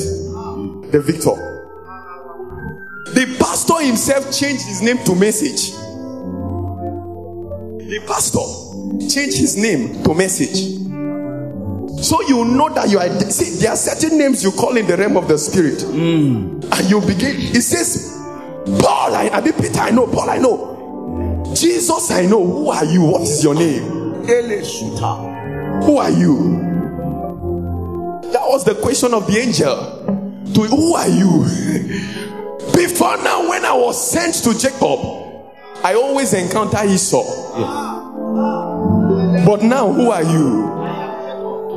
the 0.91 1.01
victor. 1.01 1.35
The 3.13 3.37
pastor 3.39 3.81
himself 3.85 4.33
changed 4.33 4.67
his 4.67 4.83
name 4.83 4.99
to 5.05 5.15
message. 5.15 5.73
The 7.89 8.01
pastor 8.07 9.09
changed 9.09 9.37
his 9.37 9.57
name 9.57 10.03
to 10.05 10.15
message. 10.15 10.82
So 12.03 12.21
you 12.23 12.45
know 12.45 12.69
that 12.75 12.91
you 12.91 12.99
are 12.99 13.09
see 13.31 13.61
there 13.61 13.71
are 13.71 13.77
certain 13.77 14.19
names 14.19 14.43
you 14.43 14.51
call 14.51 14.77
in 14.77 14.89
the 14.89 14.97
realm 14.97 15.17
of 15.17 15.29
the 15.29 15.39
spirit, 15.39 15.79
mm. 15.79 16.65
and 16.65 16.91
you 16.91 17.01
begin. 17.01 17.37
It 17.39 17.63
says, 17.63 18.19
Paul, 18.81 19.15
I, 19.15 19.29
I 19.33 19.41
mean 19.41 19.53
Peter, 19.53 19.79
I 19.79 19.91
know, 19.91 20.09
Paul, 20.09 20.29
I 20.29 20.39
know, 20.39 21.53
Jesus, 21.55 22.11
I 22.11 22.27
know. 22.27 22.45
Who 22.45 22.71
are 22.71 22.85
you? 22.85 23.03
What 23.03 23.23
is 23.23 23.45
your 23.45 23.55
name? 23.55 23.85
Who 25.85 25.97
are 25.99 26.11
you? 26.11 26.59
That 28.33 28.43
was 28.49 28.65
the 28.65 28.75
question 28.75 29.15
of 29.15 29.29
the 29.29 29.39
angel. 29.39 29.77
To 30.55 30.61
who 30.63 30.95
are 30.97 31.09
you? 31.09 31.45
Before 32.75 33.17
now, 33.19 33.49
when 33.49 33.65
I 33.65 33.75
was 33.75 34.11
sent 34.11 34.35
to 34.43 34.59
Jacob, 34.59 34.99
I 35.85 35.95
always 35.95 36.33
encounter 36.33 36.85
Esau. 36.85 37.23
But 39.47 39.63
now, 39.63 39.93
who 39.93 40.11
are 40.11 40.25
you? 40.25 40.82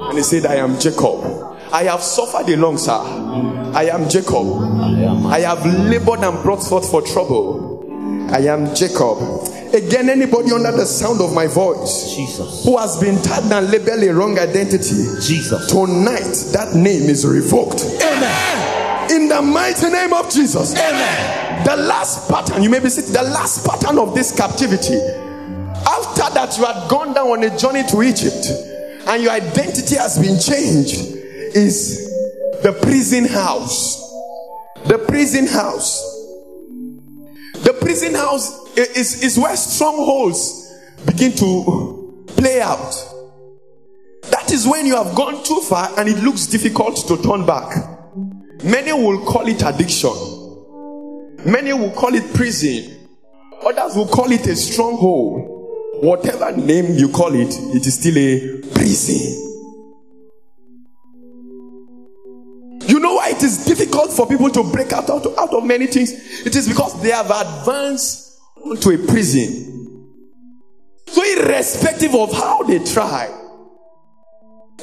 And 0.09 0.17
he 0.17 0.23
said, 0.23 0.45
I 0.45 0.55
am 0.55 0.79
Jacob. 0.79 1.23
I 1.71 1.83
have 1.83 2.01
suffered 2.01 2.49
a 2.49 2.57
long, 2.57 2.77
sir. 2.77 2.91
I 2.93 3.89
am 3.91 4.07
Jacob. 4.09 4.45
I 5.27 5.39
have 5.39 5.65
labored 5.65 6.19
and 6.19 6.41
brought 6.43 6.63
forth 6.63 6.89
for 6.89 7.01
trouble. 7.01 8.29
I 8.31 8.39
am 8.47 8.73
Jacob. 8.75 9.17
Again, 9.73 10.09
anybody 10.09 10.51
under 10.51 10.71
the 10.71 10.85
sound 10.85 11.21
of 11.21 11.33
my 11.33 11.47
voice 11.47 12.15
Jesus. 12.15 12.63
who 12.63 12.77
has 12.77 12.99
been 12.99 13.21
tagged 13.21 13.51
and 13.51 13.69
labeled 13.69 14.03
a 14.03 14.13
wrong 14.13 14.39
identity, 14.39 15.03
Jesus. 15.21 15.69
tonight 15.69 16.53
that 16.53 16.73
name 16.75 17.09
is 17.09 17.25
revoked. 17.25 17.81
Amen. 18.01 19.11
In 19.11 19.27
the 19.27 19.41
mighty 19.41 19.89
name 19.89 20.13
of 20.13 20.31
Jesus. 20.31 20.73
Amen. 20.75 21.65
The 21.65 21.75
last 21.75 22.29
pattern, 22.29 22.63
you 22.63 22.69
may 22.69 22.79
be 22.79 22.89
sitting, 22.89 23.11
the 23.11 23.23
last 23.23 23.67
pattern 23.67 23.99
of 23.99 24.15
this 24.15 24.35
captivity, 24.35 24.95
after 24.95 26.33
that 26.33 26.55
you 26.57 26.65
had 26.65 26.89
gone 26.89 27.13
down 27.13 27.27
on 27.27 27.43
a 27.43 27.57
journey 27.57 27.83
to 27.89 28.01
Egypt 28.01 28.47
and 29.07 29.23
your 29.23 29.31
identity 29.31 29.95
has 29.95 30.17
been 30.19 30.39
changed, 30.39 30.95
is 31.55 32.05
the 32.63 32.73
prison 32.81 33.25
house. 33.25 34.01
The 34.85 34.97
prison 35.07 35.47
house. 35.47 36.01
The 37.63 37.75
prison 37.79 38.13
house 38.13 38.75
is, 38.77 39.23
is 39.23 39.37
where 39.37 39.55
strongholds 39.55 40.73
begin 41.05 41.31
to 41.33 42.25
play 42.27 42.61
out. 42.61 42.93
That 44.31 44.51
is 44.51 44.67
when 44.67 44.85
you 44.85 44.95
have 44.95 45.15
gone 45.15 45.43
too 45.43 45.61
far 45.61 45.89
and 45.99 46.09
it 46.09 46.17
looks 46.23 46.47
difficult 46.47 47.07
to 47.07 47.21
turn 47.21 47.45
back. 47.45 47.73
Many 48.63 48.93
will 48.93 49.25
call 49.25 49.47
it 49.47 49.61
addiction. 49.63 50.11
Many 51.45 51.73
will 51.73 51.91
call 51.91 52.13
it 52.15 52.33
prison. 52.33 53.07
Others 53.65 53.95
will 53.95 54.07
call 54.07 54.31
it 54.31 54.45
a 54.47 54.55
stronghold. 54.55 55.51
Whatever 56.03 56.51
name 56.57 56.95
you 56.95 57.09
call 57.09 57.33
it, 57.33 57.53
it 57.75 57.85
is 57.87 57.95
still 57.99 58.17
a 58.17 58.61
prison. 58.75 59.41
You 62.87 62.99
know 62.99 63.15
why 63.15 63.29
it 63.29 63.41
is 63.41 63.65
difficult 63.65 64.11
for 64.11 64.27
people 64.27 64.49
to 64.51 64.63
break 64.63 64.93
out, 64.93 65.09
out, 65.09 65.25
out 65.37 65.53
of 65.53 65.65
many 65.65 65.87
things? 65.87 66.11
It 66.45 66.55
is 66.55 66.67
because 66.67 67.01
they 67.01 67.09
have 67.09 67.31
advanced 67.31 68.39
to 68.81 68.89
a 68.91 69.07
prison. 69.07 69.71
So, 71.07 71.23
irrespective 71.23 72.13
of 72.13 72.33
how 72.33 72.63
they 72.63 72.79
try, 72.79 73.33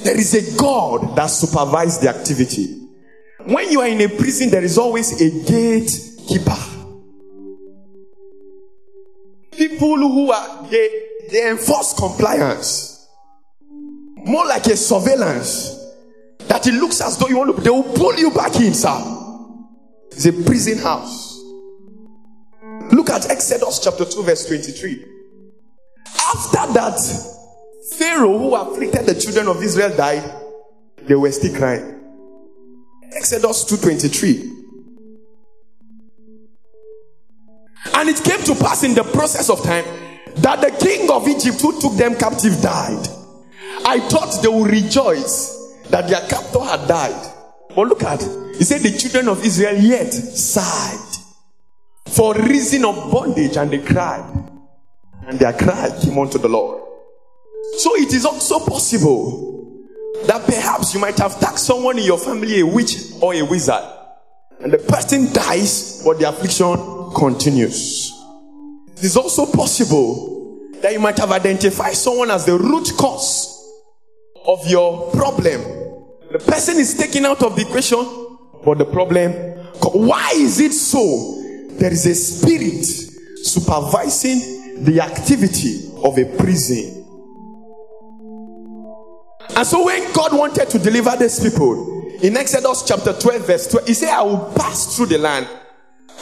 there 0.02 0.18
is 0.18 0.34
a 0.34 0.56
God 0.58 1.14
that 1.16 1.26
supervises 1.26 2.00
the 2.00 2.08
activity. 2.08 2.78
When, 3.44 3.70
you 3.70 3.80
are 3.80 3.88
in 3.88 4.00
a 4.00 4.08
prison, 4.08 4.50
there 4.50 4.64
is 4.64 4.78
always 4.78 5.20
a 5.20 5.44
gatekeeper. 5.44 6.72
people 9.68 9.96
who 9.96 10.32
are 10.32 10.66
they 10.68 11.02
they 11.30 11.50
enforce 11.50 11.94
compliance 11.94 12.91
more 14.24 14.46
like 14.46 14.66
a 14.66 14.76
surveillance 14.76 15.78
that 16.48 16.66
it 16.66 16.74
looks 16.74 17.00
as 17.00 17.18
though 17.18 17.28
you 17.28 17.38
want 17.38 17.56
to 17.56 17.62
they 17.62 17.70
will 17.70 17.82
pull 17.82 18.14
you 18.18 18.30
back 18.30 18.54
in 18.56 18.74
sir. 18.74 18.98
It's 20.10 20.26
a 20.26 20.32
prison 20.32 20.78
house. 20.78 21.40
Look 22.92 23.10
at 23.10 23.30
exodus 23.30 23.80
chapter 23.82 24.04
2 24.04 24.22
verse 24.22 24.46
23 24.46 25.04
after 26.34 26.72
that 26.72 26.98
pharaoh 27.98 28.38
who 28.38 28.54
afflicted 28.54 29.06
the 29.06 29.14
children 29.14 29.48
of 29.48 29.62
israel 29.62 29.94
died. 29.96 30.22
They 31.02 31.14
were 31.14 31.32
still 31.32 31.56
crying. 31.56 32.00
Exodus 33.14 33.64
2.23 33.64 34.62
and 37.94 38.08
it 38.08 38.22
came 38.22 38.40
to 38.44 38.54
pass 38.54 38.84
in 38.84 38.94
the 38.94 39.02
process 39.02 39.50
of 39.50 39.62
time 39.62 39.84
that 40.36 40.60
the 40.60 40.70
king 40.84 41.10
of 41.10 41.28
egypt 41.28 41.60
who 41.60 41.78
took 41.80 41.94
them 41.94 42.14
captive 42.16 42.60
died 42.62 43.06
i 43.86 43.98
thought 44.08 44.40
they 44.42 44.48
would 44.48 44.70
rejoice 44.70 45.62
that 45.92 46.08
their 46.08 46.26
captor 46.26 46.60
had 46.60 46.88
died. 46.88 47.32
But 47.74 47.88
look 47.88 48.02
at 48.02 48.22
it. 48.22 48.56
he 48.56 48.64
said 48.64 48.80
the 48.80 48.96
children 48.96 49.28
of 49.28 49.44
israel 49.44 49.76
yet 49.76 50.12
sighed 50.12 51.16
for 52.06 52.34
reason 52.34 52.84
of 52.84 53.10
bondage 53.10 53.56
and 53.56 53.70
they 53.70 53.78
cried. 53.78 54.24
And 55.26 55.38
their 55.38 55.52
cry 55.52 55.90
came 56.02 56.18
unto 56.18 56.38
the 56.38 56.48
lord. 56.48 56.82
So 57.78 57.94
it 57.96 58.12
is 58.12 58.26
also 58.26 58.58
possible 58.58 59.86
that 60.26 60.44
perhaps 60.46 60.94
you 60.94 61.00
might 61.00 61.18
have 61.18 61.38
taxed 61.38 61.66
someone 61.66 61.98
in 61.98 62.04
your 62.04 62.18
family 62.18 62.60
a 62.60 62.66
witch 62.66 62.96
or 63.20 63.34
a 63.34 63.42
wizard. 63.42 63.84
And 64.60 64.72
the 64.72 64.78
person 64.78 65.32
dies 65.32 66.02
but 66.04 66.18
the 66.18 66.28
affliction 66.28 66.74
continues. 67.14 68.12
It 68.96 69.04
is 69.04 69.16
also 69.16 69.46
possible 69.46 70.70
that 70.80 70.92
you 70.92 71.00
might 71.00 71.18
have 71.18 71.32
identified 71.32 71.94
someone 71.94 72.30
as 72.30 72.44
the 72.44 72.58
root 72.58 72.92
cause 72.98 73.61
of 74.46 74.66
your 74.68 75.10
problem 75.12 75.60
the 76.30 76.38
person 76.38 76.78
is 76.78 76.96
taken 76.96 77.24
out 77.24 77.42
of 77.42 77.56
the 77.56 77.62
equation 77.62 78.04
but 78.64 78.78
the 78.78 78.84
problem 78.84 79.32
why 79.92 80.30
is 80.34 80.60
it 80.60 80.72
so 80.72 81.38
there 81.78 81.92
is 81.92 82.06
a 82.06 82.14
spirit 82.14 82.84
supervising 82.84 84.84
the 84.84 85.00
activity 85.00 85.90
of 86.04 86.18
a 86.18 86.24
prison 86.36 86.98
and 89.54 89.66
so 89.66 89.84
when 89.84 90.12
God 90.12 90.36
wanted 90.36 90.70
to 90.70 90.78
deliver 90.78 91.14
these 91.16 91.38
people 91.38 92.18
in 92.22 92.36
Exodus 92.36 92.84
chapter 92.86 93.12
12, 93.12 93.46
verse 93.46 93.66
12, 93.68 93.88
he 93.88 93.94
said, 93.94 94.10
I 94.10 94.22
will 94.22 94.52
pass 94.54 94.96
through 94.96 95.06
the 95.06 95.18
land. 95.18 95.48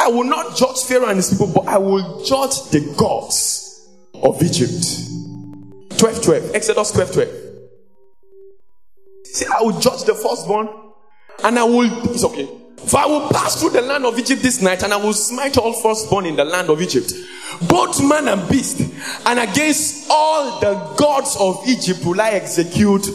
I 0.01 0.09
will 0.09 0.25
not 0.25 0.57
judge 0.57 0.83
Pharaoh 0.85 1.09
and 1.09 1.17
his 1.17 1.31
people, 1.31 1.53
but 1.55 1.69
I 1.69 1.79
will 1.79 2.25
judge 2.25 2.71
the 2.71 2.95
gods 2.97 3.89
of 4.15 4.43
Egypt. 4.43 5.99
12, 5.99 6.23
12. 6.23 6.55
Exodus 6.55 6.91
12, 6.93 7.13
12. 7.13 7.50
Said, 9.33 9.49
I 9.49 9.63
will 9.63 9.79
judge 9.79 10.05
the 10.05 10.15
firstborn 10.15 10.69
and 11.45 11.59
I 11.59 11.65
will, 11.65 12.11
it's 12.11 12.25
okay. 12.25 12.49
For 12.87 12.99
I 12.99 13.07
will 13.07 13.29
pass 13.29 13.61
through 13.61 13.71
the 13.71 13.83
land 13.83 14.07
of 14.07 14.19
Egypt 14.19 14.43
this 14.43 14.63
night, 14.63 14.83
and 14.83 14.93
I 14.93 14.97
will 14.97 15.13
smite 15.13 15.59
all 15.59 15.73
firstborn 15.75 16.25
in 16.25 16.35
the 16.35 16.45
land 16.45 16.71
of 16.71 16.81
Egypt, 16.81 17.13
both 17.69 18.03
man 18.03 18.27
and 18.27 18.49
beast. 18.49 18.81
And 19.27 19.39
against 19.39 20.09
all 20.11 20.61
the 20.61 20.75
gods 20.97 21.37
of 21.39 21.63
Egypt 21.69 22.05
will 22.07 22.21
I 22.21 22.31
execute 22.31 23.07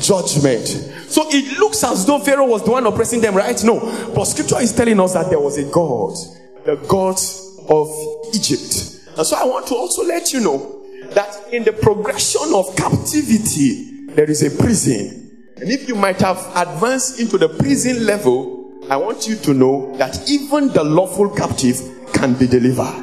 judgment. 0.00 0.66
So 1.08 1.26
it 1.28 1.58
looks 1.58 1.84
as 1.84 2.06
though 2.06 2.20
Pharaoh 2.20 2.46
was 2.46 2.64
the 2.64 2.70
one 2.70 2.86
oppressing 2.86 3.20
them, 3.20 3.34
right? 3.34 3.62
No. 3.62 3.80
But 4.14 4.24
scripture 4.24 4.60
is 4.60 4.72
telling 4.72 4.98
us 4.98 5.12
that 5.12 5.28
there 5.28 5.40
was 5.40 5.58
a 5.58 5.64
God, 5.70 6.16
the 6.64 6.76
God 6.88 7.20
of 7.68 8.34
Egypt. 8.34 8.98
And 9.18 9.26
so 9.26 9.36
I 9.36 9.44
want 9.44 9.66
to 9.66 9.74
also 9.74 10.04
let 10.04 10.32
you 10.32 10.40
know 10.40 10.86
that 11.10 11.52
in 11.52 11.64
the 11.64 11.72
progression 11.74 12.54
of 12.54 12.74
captivity, 12.76 14.06
there 14.06 14.30
is 14.30 14.42
a 14.42 14.50
prison. 14.62 15.21
And 15.62 15.70
if 15.70 15.86
you 15.86 15.94
might 15.94 16.20
have 16.22 16.38
advanced 16.56 17.20
into 17.20 17.38
the 17.38 17.48
prison 17.48 18.04
level, 18.04 18.82
I 18.90 18.96
want 18.96 19.28
you 19.28 19.36
to 19.36 19.54
know 19.54 19.96
that 19.96 20.28
even 20.28 20.66
the 20.66 20.82
lawful 20.82 21.30
captive 21.30 21.80
can 22.12 22.34
be 22.34 22.48
delivered. 22.48 22.98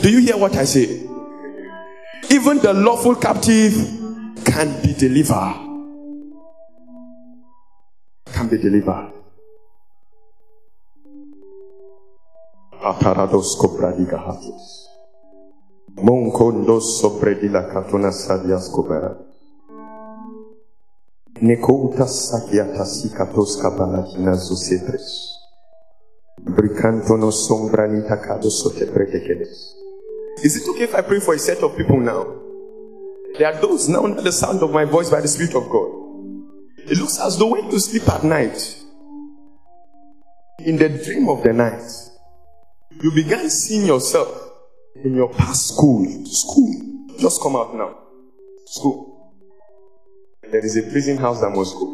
Do 0.00 0.10
you 0.10 0.20
hear 0.20 0.38
what 0.38 0.56
I 0.56 0.64
say? 0.64 1.02
Even 2.30 2.56
the 2.56 2.72
lawful 2.72 3.16
captive 3.16 3.74
can 4.46 4.80
be 4.80 4.94
delivered. 4.94 5.54
Can 8.32 8.48
be 8.48 8.56
delivered. 8.56 9.12
Aparados 12.80 13.60
hatus. 13.60 14.88
Moncondos 15.96 16.98
sobredila 17.02 17.70
catona. 17.70 19.33
Is 30.42 30.56
it 30.56 30.68
okay 30.70 30.84
if 30.84 30.94
I 30.94 31.02
pray 31.02 31.20
for 31.20 31.34
a 31.34 31.38
set 31.38 31.62
of 31.62 31.76
people 31.76 32.00
now? 32.00 32.24
There 33.38 33.52
are 33.52 33.60
those 33.60 33.88
now 33.88 34.04
under 34.04 34.22
the 34.22 34.32
sound 34.32 34.62
of 34.62 34.70
my 34.70 34.84
voice 34.84 35.10
by 35.10 35.20
the 35.20 35.28
Spirit 35.28 35.54
of 35.54 35.68
God. 35.68 35.90
It 36.86 36.98
looks 36.98 37.18
as 37.18 37.38
though 37.38 37.48
when 37.48 37.70
you 37.70 37.78
sleep 37.80 38.08
at 38.08 38.22
night, 38.24 38.76
in 40.60 40.76
the 40.76 40.88
dream 40.88 41.28
of 41.28 41.42
the 41.42 41.52
night, 41.52 41.82
you 43.02 43.10
began 43.12 43.50
seeing 43.50 43.86
yourself 43.86 44.28
in 45.02 45.14
your 45.14 45.32
past 45.32 45.68
school. 45.74 46.06
School. 46.26 47.16
Just 47.18 47.42
come 47.42 47.56
out 47.56 47.74
now. 47.74 47.98
School. 48.66 49.13
There 50.54 50.64
is 50.64 50.76
a 50.76 50.82
prison 50.82 51.16
house 51.16 51.40
that 51.40 51.50
must 51.50 51.74
go. 51.74 51.86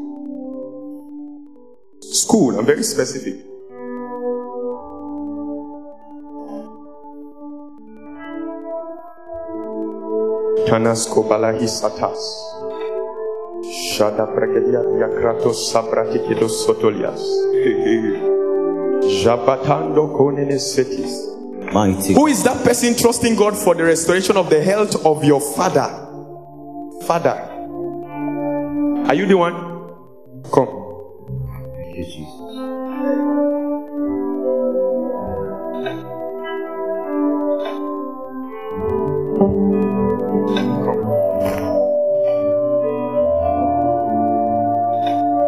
School, 2.02 2.58
I'm 2.58 2.66
very 2.66 2.82
specific. 2.82 3.36
Tanas 10.68 11.08
kobalahi 11.08 11.64
satas. 11.64 12.20
Shada 13.96 14.28
pregedia 14.28 14.84
diakratos 14.84 15.72
sabratikidos 15.72 16.66
sotolias. 16.66 17.22
Jabatando 19.24 20.14
konene 20.18 20.58
setis. 20.58 21.72
Mighty. 21.72 22.12
Who 22.12 22.26
is 22.26 22.42
that 22.42 22.62
person 22.62 22.94
trusting 22.94 23.36
God 23.36 23.56
for 23.56 23.74
the 23.74 23.84
restoration 23.84 24.36
of 24.36 24.50
the 24.50 24.62
health 24.62 25.02
of 25.06 25.24
your 25.24 25.40
father? 25.40 25.88
Father. 27.06 27.49
Are 29.10 29.14
you 29.14 29.26
the 29.26 29.36
one? 29.36 29.54
Come. 30.54 30.68
Jesus. 31.96 32.16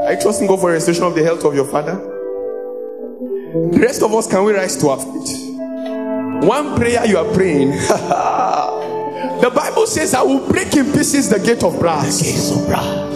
Are 0.03 0.13
you 0.13 0.21
trusting 0.21 0.49
God 0.49 0.61
for 0.61 0.71
the 0.71 0.73
restoration 0.73 1.05
of 1.05 1.15
the 1.15 1.23
health 1.23 1.45
of 1.45 1.55
your 1.55 1.67
father? 1.67 1.95
The 1.95 3.79
rest 3.81 4.03
of 4.03 4.13
us, 4.13 4.27
can 4.27 4.43
we 4.43 4.55
rise 4.55 4.77
to 4.79 4.89
our 4.89 4.99
feet? 4.99 5.55
One 6.49 6.75
prayer 6.75 7.07
you 7.07 7.17
are 7.17 7.33
praying. 7.33 7.71
the 7.71 9.53
Bible 9.55 9.87
says, 9.87 10.15
I 10.15 10.23
will 10.23 10.49
break 10.49 10.75
in 10.75 10.87
pieces 10.87 11.29
the 11.29 11.39
gate 11.39 11.63
of 11.63 11.79
brass, 11.79 12.51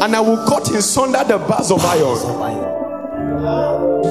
and 0.07 0.15
I 0.15 0.21
will 0.21 0.39
cut 0.47 0.71
in 0.71 0.81
sunder 0.83 1.25
the 1.27 1.37
bars 1.37 1.73
of 1.73 1.85
iron. 1.85 2.15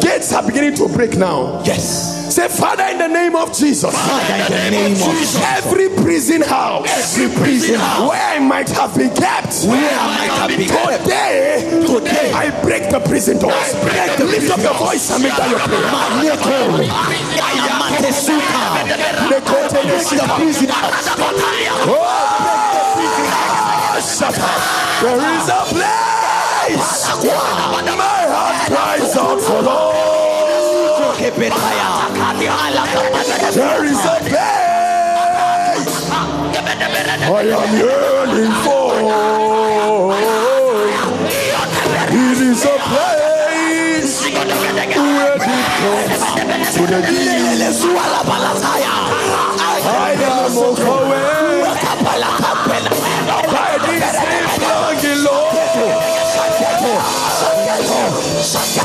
Gates 0.02 0.34
are 0.34 0.44
beginning 0.46 0.76
to 0.76 0.90
break 0.90 1.16
now. 1.16 1.64
Yes. 1.64 2.36
Say, 2.36 2.50
Father, 2.50 2.84
in 2.92 2.98
the 2.98 3.08
name 3.08 3.34
of 3.34 3.56
Jesus. 3.56 3.96
Father, 3.96 4.36
in 4.36 4.52
the 4.52 4.72
name 4.72 4.92
of 4.92 5.00
Jesus. 5.16 5.42
Every 5.42 5.88
prison 6.04 6.42
house, 6.42 7.16
Every 7.16 7.34
prison 7.40 7.80
house 7.80 8.10
where 8.10 8.22
I 8.36 8.40
might 8.40 8.70
have 8.72 8.94
been 8.94 9.16
kept, 9.16 9.64
where 9.64 9.88
I 9.98 10.08
might 10.20 10.36
have 10.36 10.50
been 10.52 10.68
kept. 10.68 11.04
today, 11.06 11.86
Today. 11.88 12.32
I 12.34 12.52
break 12.62 12.90
the 12.92 13.00
prison 13.00 13.40
doors. 13.40 13.72
break 13.80 14.18
the 14.18 14.26
Lift 14.26 14.52
up 14.52 14.60
your 14.60 14.74
voice 14.76 15.10
and 15.12 15.24
make 15.24 15.32
that 15.38 15.50
your 15.50 15.60
prayer. 15.64 15.80
Maneko. 15.96 16.92
Ayamate 17.40 18.12
suka. 18.12 18.84
Nekote 19.32 19.80
Break 19.80 20.08
the 20.12 20.28
prison 20.36 20.68
house. 20.68 21.08
Up. 21.88 22.45
There 24.06 25.18
is 25.18 25.50
a 25.50 25.66
place. 25.66 26.92
My 27.98 28.22
heart 28.30 28.58
cries 28.70 29.16
out 29.18 29.42
for 29.42 29.62
Lord. 29.64 31.06
There 33.56 33.84
is 33.84 34.06
a 34.06 34.18
place. 34.30 35.96
I 37.26 37.42
am 37.50 37.72
yearning 37.82 38.54
for. 38.64 38.94
It 42.14 42.40
is 42.42 42.64
a 42.64 42.78
place 42.78 44.14
where 44.22 45.34
it 45.34 45.42
comes 45.42 46.70
to 46.76 46.82
the 46.86 47.00
deep. 47.10 47.26
I 49.88 50.14
am 50.14 50.58
overwhelmed 50.58 51.82
by 52.06 53.05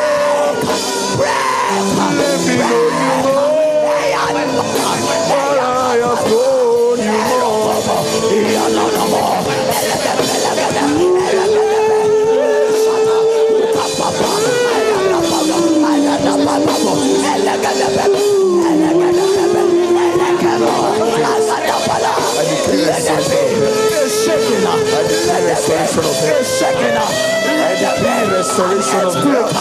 Let 2.46 2.58
known 8.74 8.92
you 8.92 9.08
more. 9.10 9.34
Restoration 27.84 29.04
of 29.04 29.14
health. 29.28 29.52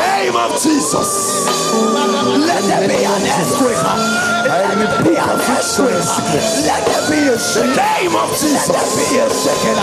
Name 0.00 0.36
of 0.36 0.56
Jesus. 0.56 1.44
Let 2.48 2.64
there 2.64 2.88
be 2.88 3.04
an 3.04 3.28
earthquake. 3.28 3.76
Let 4.48 4.72
there 4.72 5.04
be 5.04 5.12
an 5.20 5.36
earthquake. 5.36 6.00
Let 6.64 6.80
there 6.88 7.04
be 7.12 7.28
a 7.28 7.36
shaking. 7.36 7.76
Name 7.76 8.16
of 8.16 8.32
Jesus. 8.32 8.72
Let 8.72 8.88
there 8.88 9.04
be 9.04 9.20
a 9.20 9.28
shaking. 9.28 9.76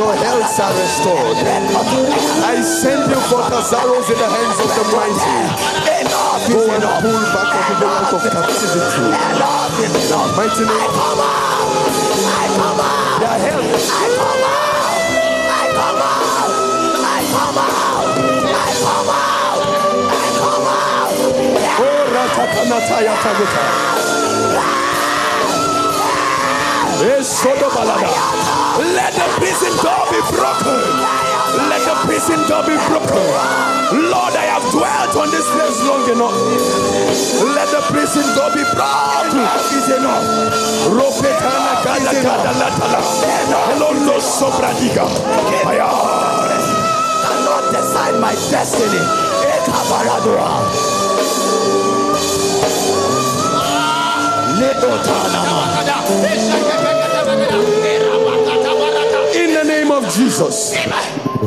Your 0.00 0.14
health 0.16 0.56
are 0.56 0.72
restored. 0.72 1.36
I 2.40 2.62
send 2.64 3.10
you 3.12 3.20
for 3.28 3.44
Nazaros 3.44 4.08
in 4.08 4.16
the 4.16 4.24
hands 4.24 4.56
of 4.56 4.72
the 4.72 4.84
mighty. 4.88 5.36
Go 6.48 6.64
and 6.64 6.80
pull 7.04 7.20
back 7.36 7.52
the 7.68 7.84
life 7.84 8.12
of 8.16 8.24
captivity. 8.24 9.04
Mighty 10.32 10.64
name. 10.64 10.88
Come 10.96 11.20
out. 11.20 11.68
I 12.24 12.48
come 12.56 12.80
out. 12.80 13.20
Their 13.20 13.38
health. 13.38 14.19
Come 17.30 17.58
out. 17.58 18.10
I 18.10 18.70
come 18.84 19.10
out. 19.10 19.62
I 20.10 20.26
come 20.40 20.66
out. 20.66 21.14
Oh, 21.80 22.02
Ratakanataya 22.14 23.14
Taguta. 23.22 23.64
Let 28.96 29.12
the 29.14 29.26
prison 29.38 29.72
door 29.82 30.04
be 30.10 30.20
broken. 30.36 30.80
Let 31.68 31.82
the 31.88 31.94
prison 32.04 32.40
door 32.48 32.62
be 32.62 32.76
broken. 32.88 33.24
Lord, 34.10 34.34
I 34.36 34.46
have 34.52 34.64
dwelt 34.70 35.16
on 35.16 35.30
this 35.30 35.48
place 35.50 35.80
long 35.88 36.04
enough. 36.10 36.36
Let 37.56 37.68
the 37.72 37.80
prison 37.88 38.22
door 38.36 38.50
be 38.52 38.62
broken. 38.76 39.40
Is 39.72 39.88
enough. 39.88 40.24
Ropetana 40.92 41.82
gada 41.84 42.12
gada 42.22 42.52
latala. 42.60 43.00
Elondo 43.72 44.20
sobradiga. 44.20 45.06
Aya. 45.66 46.19
Decide 47.90 48.20
my 48.20 48.32
destiny. 48.50 49.00
In 59.34 59.54
the 59.54 59.64
name 59.64 59.90
of 59.90 60.04
Jesus, 60.14 60.76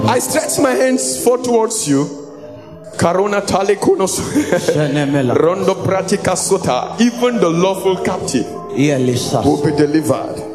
I 0.05 0.19
stretch 0.19 0.59
my 0.59 0.71
hands 0.71 1.23
forth 1.23 1.43
towards 1.43 1.87
you. 1.87 2.05
Karona 2.97 3.41
tale 3.45 3.75
kunos. 3.77 4.19
Rondo 5.35 5.75
pratica 5.75 6.35
sota. 6.35 6.99
Even 6.99 7.39
the 7.39 7.49
lawful 7.49 8.03
captive 8.03 8.45
will 8.51 9.63
be 9.63 9.71
delivered. 9.75 10.52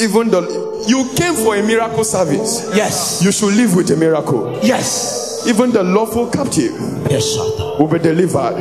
Even 0.00 0.30
the 0.30 0.84
you 0.86 1.08
came 1.16 1.34
for 1.34 1.56
a 1.56 1.62
miracle 1.62 2.04
service. 2.04 2.68
Yes. 2.74 3.22
You 3.24 3.32
should 3.32 3.54
live 3.54 3.74
with 3.74 3.90
a 3.90 3.96
miracle. 3.96 4.58
Yes. 4.62 5.44
Even 5.46 5.72
the 5.72 5.82
lawful 5.82 6.28
captive 6.30 6.72
Yes, 7.10 7.24
sir. 7.24 7.76
will 7.78 7.88
be 7.88 7.98
delivered. 7.98 8.56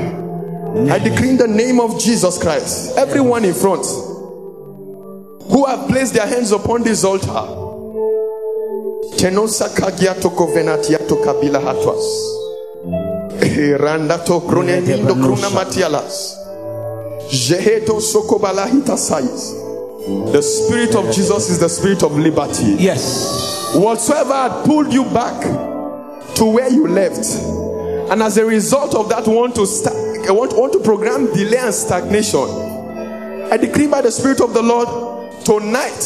I 0.92 1.00
decree 1.00 1.30
in 1.30 1.38
the 1.38 1.48
name 1.48 1.80
of 1.80 2.00
Jesus 2.00 2.38
Christ, 2.42 2.98
everyone 2.98 3.46
in 3.46 3.54
front 3.54 3.86
who 3.86 5.66
have 5.66 5.88
placed 5.88 6.14
their 6.14 6.26
hands 6.28 6.52
upon 6.52 6.84
this 6.84 7.04
altar. 7.04 7.62
Tenosa 9.18 9.70
kagiato 9.70 10.30
kovenatiato 10.32 11.24
kabila 11.24 11.60
hatwas. 11.62 12.30
Randato 13.80 14.42
kronemindo 14.42 15.14
kruna 15.16 15.50
matialas. 15.52 16.38
Jeheto. 17.30 18.00
The 20.06 20.42
spirit 20.42 20.96
of 20.96 21.14
Jesus 21.14 21.50
is 21.50 21.60
the 21.60 21.70
spirit 21.70 22.04
of 22.04 22.18
liberty. 22.18 22.76
Yes. 22.78 23.74
Whatsoever 23.76 24.34
had 24.34 24.66
pulled 24.66 24.92
you 24.92 25.06
back 25.06 25.42
to 26.36 26.46
where 26.46 26.70
you 26.70 26.88
left, 26.88 27.26
and 28.12 28.22
as 28.22 28.38
a 28.38 28.46
result 28.46 28.96
of 28.96 29.10
that, 29.10 29.28
want 29.28 29.56
to 29.56 29.62
want, 30.34 30.54
want 30.54 30.74
to 30.74 30.80
program 30.80 31.34
delay 31.34 31.58
and 31.58 31.74
stagnation. 31.74 32.50
I 33.52 33.58
decree 33.58 33.88
by 33.88 34.02
the 34.02 34.12
Spirit 34.12 34.42
of 34.42 34.54
the 34.54 34.62
Lord 34.62 34.88
tonight 35.46 36.00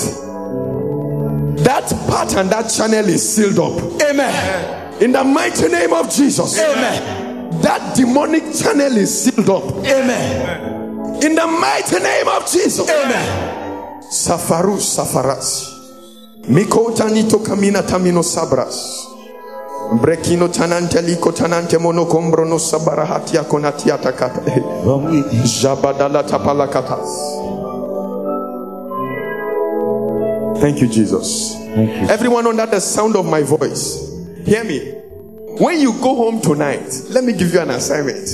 that 1.63 1.89
part 2.07 2.35
and 2.35 2.49
that 2.49 2.69
channel 2.69 3.05
is 3.09 3.35
sealed 3.35 3.59
up. 3.59 4.01
Amen. 4.01 5.01
In 5.01 5.11
the 5.11 5.23
mighty 5.23 5.67
name 5.67 5.91
of 5.91 6.09
Jesus, 6.09 6.59
Amen. 6.59 7.61
that 7.61 7.95
demonic 7.95 8.53
channel 8.53 8.95
is 8.95 9.23
sealed 9.23 9.49
up. 9.49 9.63
Amen. 9.85 11.23
In 11.23 11.35
the 11.35 11.47
mighty 11.47 11.99
name 11.99 12.27
of 12.27 12.49
Jesus, 12.51 12.89
Amen. 12.89 13.56
Safaru 14.09 14.77
Safaras. 14.79 15.73
Miko 16.47 16.91
tanito 16.91 17.39
kamina 17.39 17.83
tamino 17.83 18.23
sabras. 18.23 19.05
Brekino 20.01 20.47
tanante 20.47 21.01
liko 21.01 21.31
tanante 21.33 21.77
monokombro 21.77 22.45
no 22.47 22.57
sabarahatia 22.57 23.43
konatia 23.43 23.97
takata. 23.97 24.41
Jabadala 25.43 26.23
tapalakatas. 26.23 27.43
Thank 30.61 30.81
you, 30.81 30.87
Jesus. 30.87 31.53
Thank 31.75 32.01
you. 32.01 32.07
Everyone 32.09 32.47
under 32.47 32.65
the 32.65 32.79
sound 32.79 33.15
of 33.15 33.25
my 33.25 33.43
voice, 33.43 33.99
hear 34.45 34.63
me. 34.63 34.79
When 35.59 35.79
you 35.81 35.91
go 35.93 36.15
home 36.15 36.41
tonight, 36.41 36.89
let 37.09 37.23
me 37.23 37.33
give 37.33 37.53
you 37.53 37.59
an 37.59 37.71
assignment. 37.71 38.27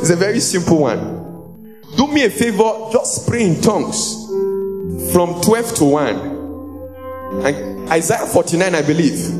It's 0.00 0.10
a 0.10 0.16
very 0.16 0.40
simple 0.40 0.80
one. 0.80 1.22
Do 1.96 2.06
me 2.08 2.24
a 2.24 2.30
favor, 2.30 2.88
just 2.90 3.28
pray 3.28 3.44
in 3.44 3.60
tongues 3.60 4.23
from 5.14 5.40
12 5.42 5.74
to 5.76 5.84
1. 5.84 7.46
And 7.46 7.88
Isaiah 7.88 8.26
49, 8.26 8.74
I 8.74 8.82
believe. 8.82 9.30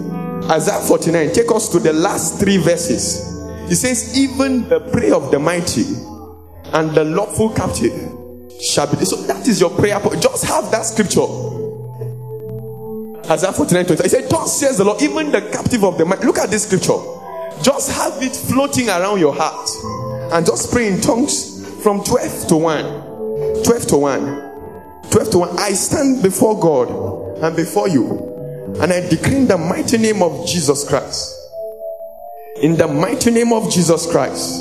Isaiah 0.49 0.79
49, 0.79 1.33
take 1.33 1.51
us 1.51 1.69
to 1.71 1.81
the 1.81 1.93
last 1.93 2.39
three 2.39 2.59
verses. 2.59 3.27
It 3.69 3.75
says, 3.75 4.17
Even 4.17 4.69
the 4.69 4.79
prayer 4.93 5.17
of 5.17 5.33
the 5.33 5.41
mighty 5.41 5.83
and 6.73 6.93
the 6.93 7.03
lawful 7.03 7.51
captive 7.51 7.93
shall 8.63 8.87
be. 8.87 9.05
So 9.05 9.17
that 9.27 9.49
is 9.49 9.61
your 9.61 9.71
prayer. 9.71 9.99
Just 10.21 10.45
have 10.45 10.71
that 10.71 10.83
scripture. 10.83 11.27
Isaiah 13.29 13.53
49, 13.53 13.87
20. 13.87 14.03
He 14.05 14.09
said, 14.09 14.31
Thus 14.31 14.61
says 14.61 14.79
the 14.79 14.85
Lord, 14.85 15.03
even 15.03 15.33
the 15.33 15.41
captive 15.41 15.83
of 15.83 15.99
the 15.99 16.05
mighty. 16.05 16.25
Look 16.25 16.39
at 16.39 16.51
this 16.51 16.67
scripture. 16.67 17.03
Just 17.63 17.91
have 17.91 18.23
it 18.23 18.37
floating 18.37 18.89
around 18.91 19.19
your 19.19 19.35
heart 19.35 19.69
and 20.33 20.47
just 20.47 20.71
pray 20.71 20.87
in 20.87 21.01
tongues 21.01 21.67
from 21.83 22.05
12 22.05 22.47
to 22.47 22.57
1. 22.57 23.65
12 23.65 23.87
to 23.89 23.97
1. 23.97 24.54
12 25.15 25.31
to 25.31 25.39
1. 25.39 25.59
I 25.61 25.73
stand 25.75 26.25
before 26.25 26.59
God 26.59 27.39
and 27.41 27.55
before 27.55 27.89
you, 27.89 28.75
and 28.81 28.93
I 28.93 29.09
decree 29.09 29.37
in 29.37 29.47
the 29.47 29.57
mighty 29.57 29.97
name 29.97 30.25
of 30.25 30.45
Jesus 30.45 30.89
Christ. 30.89 31.53
In 32.61 32.77
the 32.77 32.89
mighty 32.89 33.31
name 33.31 33.53
of 33.53 33.71
Jesus 33.71 34.11
Christ, 34.11 34.59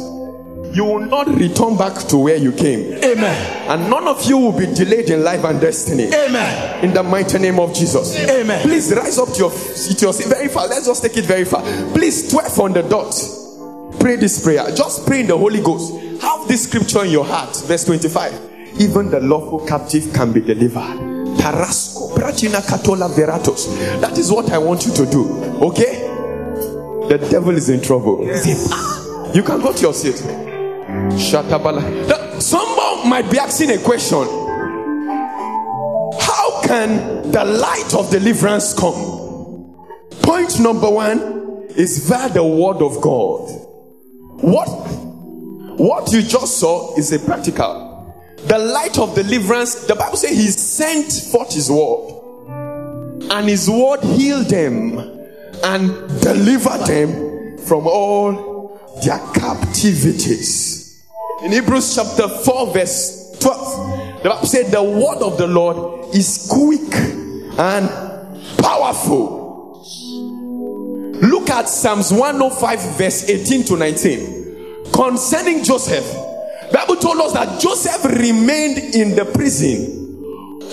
you 0.75 0.85
will 0.85 0.99
not 0.99 1.27
return 1.27 1.75
back 1.75 1.97
to 2.09 2.17
where 2.17 2.35
you 2.35 2.51
came, 2.51 2.93
Amen. 3.03 3.67
and 3.67 3.89
none 3.89 4.07
of 4.07 4.23
you 4.25 4.37
will 4.37 4.51
be 4.51 4.67
delayed 4.67 5.09
in 5.09 5.23
life 5.23 5.43
and 5.43 5.59
destiny. 5.59 6.13
Amen. 6.13 6.85
In 6.85 6.93
the 6.93 7.01
mighty 7.01 7.39
name 7.39 7.59
of 7.59 7.73
Jesus. 7.73 8.15
Amen. 8.29 8.61
Please 8.61 8.93
rise 8.93 9.17
up 9.17 9.29
to 9.29 9.39
your 9.39 9.49
to 9.49 9.97
your 10.01 10.13
seat 10.13 10.27
very 10.27 10.49
far. 10.49 10.67
Let's 10.67 10.85
just 10.85 11.01
take 11.01 11.17
it 11.17 11.25
very 11.25 11.45
far. 11.45 11.63
Please, 11.93 12.29
12 12.29 12.59
on 12.59 12.73
the 12.73 12.83
dot. 12.83 13.99
Pray 13.99 14.17
this 14.17 14.43
prayer. 14.43 14.65
Just 14.75 15.07
pray 15.07 15.21
in 15.21 15.27
the 15.27 15.37
Holy 15.37 15.61
Ghost. 15.63 15.95
Have 16.21 16.47
this 16.47 16.65
scripture 16.69 17.05
in 17.05 17.09
your 17.09 17.25
heart. 17.25 17.55
Verse 17.65 17.85
25. 17.85 18.52
Even 18.79 19.09
the 19.09 19.19
lawful 19.19 19.65
captive 19.65 20.11
can 20.13 20.31
be 20.33 20.41
delivered. 20.41 20.99
Tarasco, 21.37 22.15
Pratina 22.15 22.61
Katola 22.61 23.09
Veratos. 23.09 23.67
That 24.01 24.17
is 24.17 24.31
what 24.31 24.51
I 24.51 24.57
want 24.57 24.85
you 24.85 24.93
to 24.93 25.05
do. 25.05 25.27
Okay? 25.61 26.09
The 27.09 27.17
devil 27.29 27.55
is 27.55 27.69
in 27.69 27.81
trouble. 27.81 28.25
You 29.33 29.43
can 29.43 29.61
go 29.61 29.73
to 29.73 29.81
your 29.81 29.93
seat. 29.93 30.15
Shatabala. 31.15 32.41
Someone 32.41 33.09
might 33.09 33.29
be 33.29 33.37
asking 33.39 33.71
a 33.71 33.77
question. 33.77 34.23
How 36.19 36.61
can 36.63 37.31
the 37.31 37.43
light 37.43 37.93
of 37.93 38.09
deliverance 38.09 38.73
come? 38.73 39.21
Point 40.21 40.59
number 40.59 40.89
one 40.89 41.65
is 41.75 42.07
via 42.07 42.29
the 42.29 42.43
word 42.43 42.81
of 42.81 43.01
God. 43.01 43.49
What 44.41 44.69
what 45.77 46.11
you 46.11 46.21
just 46.21 46.59
saw 46.59 46.95
is 46.97 47.11
a 47.11 47.19
practical. 47.19 47.92
The 48.47 48.57
light 48.59 48.99
of 48.99 49.15
deliverance, 49.15 49.85
the 49.85 49.95
Bible 49.95 50.17
says 50.17 50.31
he 50.31 50.47
sent 50.47 51.31
forth 51.31 51.53
his 51.53 51.71
word, 51.71 52.49
and 53.31 53.47
his 53.47 53.69
word 53.69 54.01
healed 54.03 54.47
them 54.47 54.99
and 55.63 56.21
delivered 56.21 56.85
them 56.85 57.57
from 57.59 57.87
all 57.87 58.79
their 59.03 59.19
captivities. 59.33 61.03
In 61.43 61.51
Hebrews 61.51 61.95
chapter 61.95 62.27
4, 62.27 62.73
verse 62.73 63.37
12, 63.39 64.23
the 64.23 64.29
Bible 64.29 64.45
said, 64.45 64.71
The 64.71 64.83
word 64.83 65.21
of 65.21 65.37
the 65.37 65.47
Lord 65.47 66.13
is 66.13 66.47
quick 66.49 66.93
and 67.57 67.89
powerful. 68.59 69.41
Look 71.21 71.49
at 71.49 71.69
Psalms 71.69 72.11
105, 72.11 72.97
verse 72.97 73.29
18 73.29 73.63
to 73.65 73.77
19. 73.77 74.91
Concerning 74.91 75.63
Joseph, 75.63 76.05
Bible 76.73 76.95
told 76.95 77.19
us 77.19 77.33
that 77.33 77.61
Joseph 77.61 78.03
remained 78.03 78.79
in 78.95 79.15
the 79.15 79.25
prison 79.25 80.01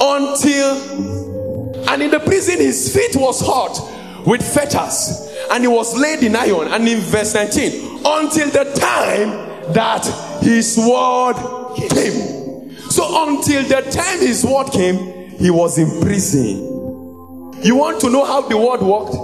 until, 0.01 1.88
and 1.90 2.03
in 2.03 2.11
the 2.11 2.20
prison 2.20 2.57
his 2.57 2.94
feet 2.94 3.14
was 3.16 3.40
hot 3.44 4.26
with 4.26 4.42
fetters, 4.42 5.30
and 5.51 5.62
he 5.62 5.68
was 5.68 5.94
laid 5.94 6.22
in 6.22 6.34
iron. 6.34 6.68
And 6.68 6.88
in 6.88 7.01
verse 7.01 7.34
19, 7.34 8.01
until 8.07 8.48
the 8.48 8.64
time 8.74 9.72
that 9.74 10.07
his 10.42 10.78
word 10.78 11.34
came. 11.76 12.70
So 12.90 13.28
until 13.28 13.62
the 13.64 13.82
time 13.90 14.20
his 14.20 14.42
word 14.42 14.72
came, 14.72 15.30
he 15.38 15.51
was 15.51 15.76
in 15.76 16.01
prison. 16.01 16.68
You 17.62 17.76
want 17.76 18.01
to 18.01 18.09
know 18.09 18.24
how 18.24 18.40
the 18.40 18.57
word 18.57 18.80
worked? 18.80 19.14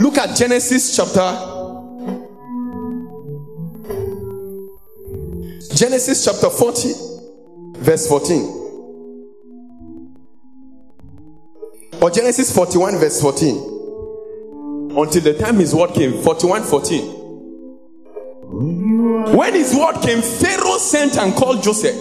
Look 0.00 0.18
at 0.18 0.36
Genesis 0.36 0.96
chapter 0.96 1.57
Genesis 5.78 6.24
chapter 6.24 6.50
40, 6.50 6.92
verse 7.78 8.08
14. 8.08 8.42
Or 12.02 12.10
Genesis 12.10 12.52
41, 12.52 12.98
verse 12.98 13.20
14. 13.22 14.90
Until 14.98 15.22
the 15.22 15.34
time 15.38 15.54
his 15.54 15.72
word 15.76 15.94
came, 15.94 16.20
41 16.20 16.64
14. 16.64 17.04
When 19.36 19.54
his 19.54 19.72
word 19.72 20.02
came, 20.02 20.20
Pharaoh 20.20 20.78
sent 20.78 21.16
and 21.16 21.32
called 21.36 21.62
Joseph, 21.62 21.94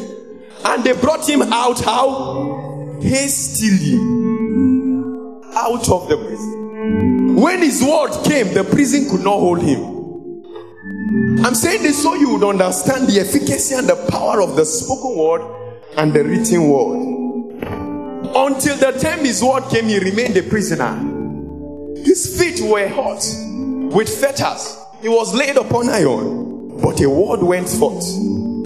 and 0.66 0.84
they 0.84 0.94
brought 0.94 1.30
him 1.30 1.44
out 1.44 1.80
how? 1.82 2.98
Hastily 3.00 4.00
out 5.56 5.88
of 5.88 6.10
the 6.10 6.18
prison. 6.18 7.36
When 7.36 7.62
his 7.62 7.84
word 7.84 8.24
came, 8.24 8.56
the 8.56 8.64
prison 8.64 9.08
could 9.08 9.22
not 9.24 9.38
hold 9.38 9.62
him. 9.62 9.97
I'm 11.10 11.56
saying 11.56 11.84
this 11.84 12.04
so 12.04 12.16
you 12.16 12.34
would 12.34 12.44
understand 12.44 13.08
the 13.08 13.20
efficacy 13.22 13.76
and 13.76 13.88
the 13.88 13.96
power 14.10 14.42
of 14.42 14.56
the 14.56 14.66
spoken 14.66 15.18
word 15.18 15.42
and 15.96 16.14
the 16.14 16.24
written 16.24 16.70
word. 16.70 17.18
Until 18.36 18.76
the 18.76 18.92
time 19.00 19.20
his 19.20 19.42
word 19.42 19.64
came, 19.70 19.86
he 19.86 20.00
remained 20.00 20.36
a 20.36 20.44
prisoner. 20.44 20.96
His 22.04 22.38
feet 22.38 22.60
were 22.70 22.88
hot 22.90 23.24
with 23.96 24.10
fetters. 24.10 24.78
He 25.02 25.08
was 25.08 25.34
laid 25.34 25.56
upon 25.56 25.90
iron, 25.90 26.82
but 26.82 27.00
a 27.02 27.10
word 27.10 27.42
went 27.42 27.70
forth. 27.70 28.06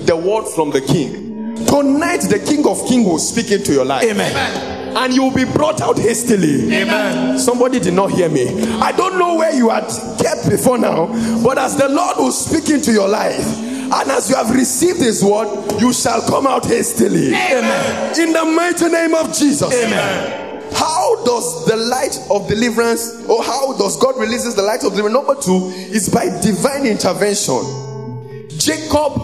The 0.06 0.16
word 0.16 0.48
from 0.48 0.72
the 0.72 0.82
king. 0.82 1.56
Tonight, 1.68 2.22
the 2.22 2.39
King 2.39 2.66
of 2.66 2.88
Kings 2.88 3.06
will 3.06 3.20
speak 3.20 3.52
into 3.52 3.72
your 3.72 3.86
life. 3.86 4.04
Amen. 4.04 4.81
And 4.96 5.14
you 5.14 5.24
will 5.24 5.34
be 5.34 5.46
brought 5.46 5.82
out 5.82 5.98
hastily. 5.98 6.74
Amen. 6.74 7.39
Somebody 7.39 7.80
did 7.80 7.94
not 7.94 8.12
hear 8.12 8.30
me. 8.30 8.62
I 8.82 8.92
don't 8.92 9.18
know 9.18 9.36
where 9.36 9.54
you 9.54 9.70
had 9.70 9.88
kept 10.22 10.50
before 10.50 10.78
now, 10.78 11.08
but 11.44 11.58
as 11.58 11.78
the 11.78 11.89
Lord 11.89 12.18
will 12.18 12.32
speak 12.32 12.70
into 12.70 12.92
your 12.92 13.08
life, 13.08 13.46
and 13.94 14.12
as 14.12 14.30
you 14.30 14.36
have 14.36 14.52
received 14.52 15.00
His 15.00 15.24
word, 15.24 15.48
you 15.80 15.92
shall 15.94 16.22
come 16.22 16.48
out 16.48 16.66
hastily. 16.66 17.30
Amen. 17.30 18.20
In 18.20 18.34
the 18.34 18.46
mighty 18.46 18.88
name 18.89 19.14
of 19.16 19.34
Jesus. 19.34 19.74
Amen. 19.74 20.50
How 20.74 21.24
does 21.26 21.66
the 21.66 21.76
light 21.76 22.18
of 22.30 22.48
deliverance, 22.48 23.26
or 23.28 23.44
how 23.44 23.78
does 23.78 23.98
God 23.98 24.18
releases 24.18 24.56
the 24.56 24.62
light 24.62 24.84
of 24.84 24.94
deliverance? 24.94 25.14
Number 25.14 25.36
two 25.42 25.72
is 25.94 26.08
by 26.08 26.26
divine 26.42 26.86
intervention. 26.86 28.48
Jacob 28.58 29.20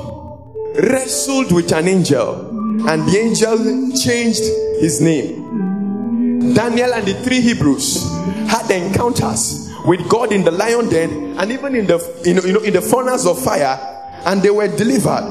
wrestled 0.92 1.54
with 1.54 1.72
an 1.72 1.88
angel, 1.88 2.50
and 2.90 3.08
the 3.08 3.18
angel 3.18 3.58
changed 3.98 4.44
his 4.82 5.00
name. 5.00 5.47
Daniel 6.40 6.94
and 6.94 7.06
the 7.06 7.14
three 7.24 7.42
Hebrews 7.42 8.04
had 8.50 8.70
encounters 8.72 9.70
with 9.86 10.08
God 10.10 10.32
in 10.32 10.44
the 10.44 10.52
lion 10.52 10.90
den 10.90 11.38
and 11.40 11.52
even 11.52 11.76
in 11.76 11.88
the 11.88 11.98
you 12.26 12.34
know, 12.34 12.42
you 12.44 12.54
know 12.54 12.60
in 12.60 12.74
the 12.74 12.82
furnace 12.82 13.26
of 13.26 13.42
fire, 13.44 13.78
and 14.26 14.42
they 14.42 14.50
were 14.50 14.68
delivered. 14.68 15.24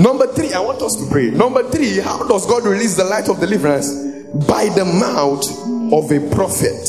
Number 0.00 0.26
three, 0.28 0.52
I 0.52 0.60
want 0.60 0.80
us 0.82 0.94
to 0.96 1.10
pray. 1.10 1.30
Number 1.30 1.68
three, 1.70 1.98
how 1.98 2.26
does 2.26 2.46
God 2.46 2.64
release 2.64 2.96
the 2.96 3.04
light 3.04 3.28
of 3.28 3.40
deliverance? 3.40 3.92
By 4.46 4.68
the 4.68 4.84
mouth 4.84 5.44
of 5.92 6.12
a 6.12 6.34
prophet. 6.34 6.88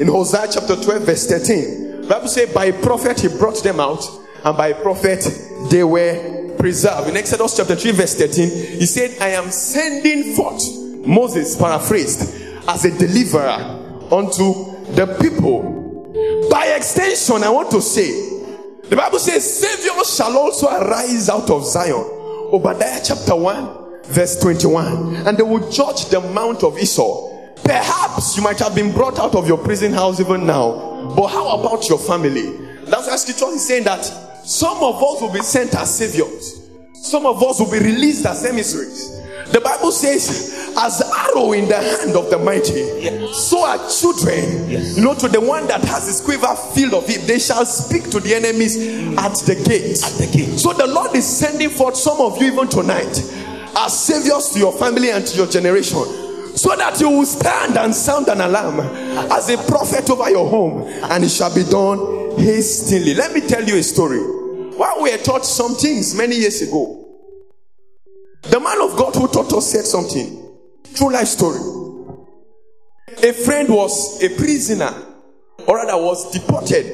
In 0.00 0.08
Hosea 0.08 0.48
chapter 0.52 0.76
12, 0.76 1.02
verse 1.02 1.26
13, 1.28 2.08
Bible 2.08 2.28
says, 2.28 2.52
By 2.52 2.66
a 2.66 2.82
prophet 2.82 3.20
he 3.20 3.28
brought 3.28 3.62
them 3.62 3.78
out, 3.78 4.04
and 4.44 4.56
by 4.56 4.68
a 4.68 4.82
prophet 4.82 5.24
they 5.70 5.84
were 5.84 6.56
preserved. 6.58 7.08
In 7.10 7.16
Exodus 7.16 7.56
chapter 7.56 7.76
3, 7.76 7.90
verse 7.92 8.14
13, 8.16 8.78
he 8.80 8.86
said, 8.86 9.20
I 9.20 9.30
am 9.30 9.50
sending 9.50 10.34
forth 10.34 10.62
Moses, 11.06 11.56
paraphrased, 11.56 12.37
as 12.68 12.84
a 12.84 12.96
deliverer 12.96 13.58
unto 14.12 14.76
the 14.92 15.16
people. 15.20 16.48
By 16.50 16.66
extension, 16.76 17.42
I 17.42 17.48
want 17.48 17.70
to 17.70 17.80
say, 17.80 18.10
the 18.88 18.96
Bible 18.96 19.18
says, 19.18 19.60
Savior 19.60 20.04
shall 20.04 20.36
also 20.36 20.68
arise 20.68 21.28
out 21.28 21.50
of 21.50 21.64
Zion. 21.64 22.04
Obadiah 22.52 23.00
chapter 23.02 23.34
1, 23.34 24.04
verse 24.04 24.38
21. 24.40 25.16
And 25.26 25.36
they 25.36 25.42
will 25.42 25.70
judge 25.70 26.06
the 26.06 26.20
mount 26.20 26.62
of 26.62 26.78
Esau. 26.78 27.54
Perhaps 27.64 28.36
you 28.36 28.42
might 28.42 28.58
have 28.58 28.74
been 28.74 28.92
brought 28.92 29.18
out 29.18 29.34
of 29.34 29.46
your 29.48 29.58
prison 29.58 29.92
house 29.92 30.20
even 30.20 30.46
now. 30.46 31.12
But 31.16 31.28
how 31.28 31.58
about 31.58 31.88
your 31.88 31.98
family? 31.98 32.56
That's 32.84 33.08
why 33.08 33.16
scripture 33.16 33.54
is 33.54 33.66
saying 33.66 33.84
that 33.84 34.04
some 34.44 34.82
of 34.82 34.96
us 35.02 35.20
will 35.20 35.32
be 35.32 35.40
sent 35.42 35.74
as 35.74 35.94
saviors, 35.94 36.68
some 36.94 37.26
of 37.26 37.42
us 37.42 37.60
will 37.60 37.70
be 37.70 37.78
released 37.78 38.24
as 38.24 38.44
emissaries. 38.46 39.17
The 39.52 39.60
Bible 39.60 39.92
says, 39.92 40.74
as 40.76 41.00
arrow 41.00 41.52
in 41.52 41.68
the 41.68 41.76
hand 41.76 42.16
of 42.16 42.30
the 42.30 42.38
mighty, 42.38 43.32
so 43.32 43.64
are 43.64 43.78
children. 43.88 44.70
You 44.70 45.02
know, 45.02 45.14
to 45.14 45.28
the 45.28 45.40
one 45.40 45.66
that 45.68 45.82
has 45.84 46.06
his 46.06 46.20
quiver 46.20 46.54
filled 46.74 46.94
of 46.94 47.08
it, 47.08 47.26
they 47.26 47.38
shall 47.38 47.64
speak 47.64 48.10
to 48.10 48.20
the 48.20 48.34
enemies 48.34 48.76
at 49.16 49.34
the 49.46 49.54
gate. 49.54 50.02
At 50.04 50.12
the 50.18 50.28
gate. 50.32 50.58
So 50.58 50.72
the 50.72 50.86
Lord 50.86 51.16
is 51.16 51.26
sending 51.26 51.70
forth 51.70 51.96
some 51.96 52.20
of 52.20 52.40
you 52.40 52.52
even 52.52 52.68
tonight 52.68 53.18
as 53.76 53.98
saviors 53.98 54.50
to 54.50 54.58
your 54.58 54.72
family 54.72 55.10
and 55.10 55.26
to 55.26 55.36
your 55.36 55.46
generation. 55.46 56.04
So 56.54 56.74
that 56.76 57.00
you 57.00 57.08
will 57.08 57.26
stand 57.26 57.78
and 57.78 57.94
sound 57.94 58.28
an 58.28 58.40
alarm 58.40 58.80
as 58.80 59.48
a 59.48 59.56
prophet 59.56 60.10
over 60.10 60.28
your 60.28 60.48
home, 60.48 60.82
and 60.82 61.24
it 61.24 61.30
shall 61.30 61.54
be 61.54 61.64
done 61.64 62.36
hastily. 62.38 63.14
Let 63.14 63.32
me 63.32 63.40
tell 63.40 63.64
you 63.64 63.76
a 63.76 63.82
story. 63.82 64.18
While 64.18 65.02
we 65.02 65.10
were 65.10 65.18
taught 65.18 65.46
some 65.46 65.74
things 65.74 66.14
many 66.14 66.36
years 66.36 66.60
ago, 66.62 67.07
the 68.42 68.60
man 68.60 68.80
of 68.80 68.96
God 68.96 69.14
who 69.14 69.28
taught 69.28 69.52
us 69.52 69.70
said 69.70 69.84
something. 69.84 70.44
True 70.94 71.12
life 71.12 71.28
story. 71.28 71.58
A 73.22 73.32
friend 73.32 73.68
was 73.68 74.22
a 74.22 74.28
prisoner, 74.36 74.94
or 75.66 75.76
rather 75.76 75.96
was 76.02 76.30
deported 76.30 76.86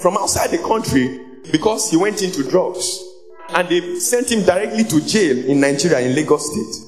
from 0.00 0.16
outside 0.16 0.50
the 0.50 0.58
country 0.58 1.20
because 1.52 1.90
he 1.90 1.96
went 1.96 2.22
into 2.22 2.48
drugs. 2.48 2.98
And 3.50 3.68
they 3.68 3.98
sent 3.98 4.30
him 4.30 4.44
directly 4.44 4.84
to 4.84 5.00
jail 5.06 5.36
in 5.44 5.60
Nigeria, 5.60 6.00
in 6.00 6.14
Lagos 6.14 6.46
State. 6.50 6.86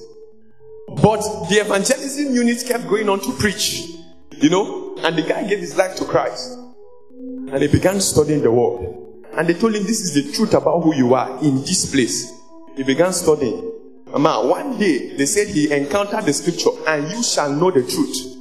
But 1.03 1.21
the 1.49 1.57
evangelism 1.57 2.35
unit 2.35 2.65
kept 2.67 2.89
going 2.89 3.09
on 3.09 3.21
to 3.21 3.33
preach, 3.33 3.89
you 4.37 4.49
know, 4.51 4.97
and 5.03 5.17
the 5.17 5.23
guy 5.23 5.47
gave 5.49 5.59
his 5.59 5.77
life 5.77 5.97
to 5.97 6.05
Christ. 6.05 6.59
And 7.19 7.61
he 7.61 7.69
began 7.69 8.01
studying 8.01 8.43
the 8.43 8.51
word. 8.51 8.95
And 9.37 9.49
they 9.49 9.55
told 9.55 9.75
him, 9.75 9.85
This 9.85 10.01
is 10.01 10.15
the 10.15 10.33
truth 10.33 10.55
about 10.55 10.83
who 10.83 10.95
you 10.95 11.15
are 11.15 11.39
in 11.43 11.63
this 11.63 11.91
place. 11.91 12.33
He 12.77 12.85
began 12.85 13.13
studying. 13.13 13.72
Mama, 14.13 14.47
one 14.47 14.79
day 14.79 15.17
they 15.17 15.27
said 15.27 15.49
he 15.49 15.73
encountered 15.73 16.25
the 16.25 16.33
scripture, 16.33 16.71
and 16.87 17.11
you 17.11 17.23
shall 17.23 17.51
know 17.51 17.71
the 17.71 17.83
truth, 17.83 18.37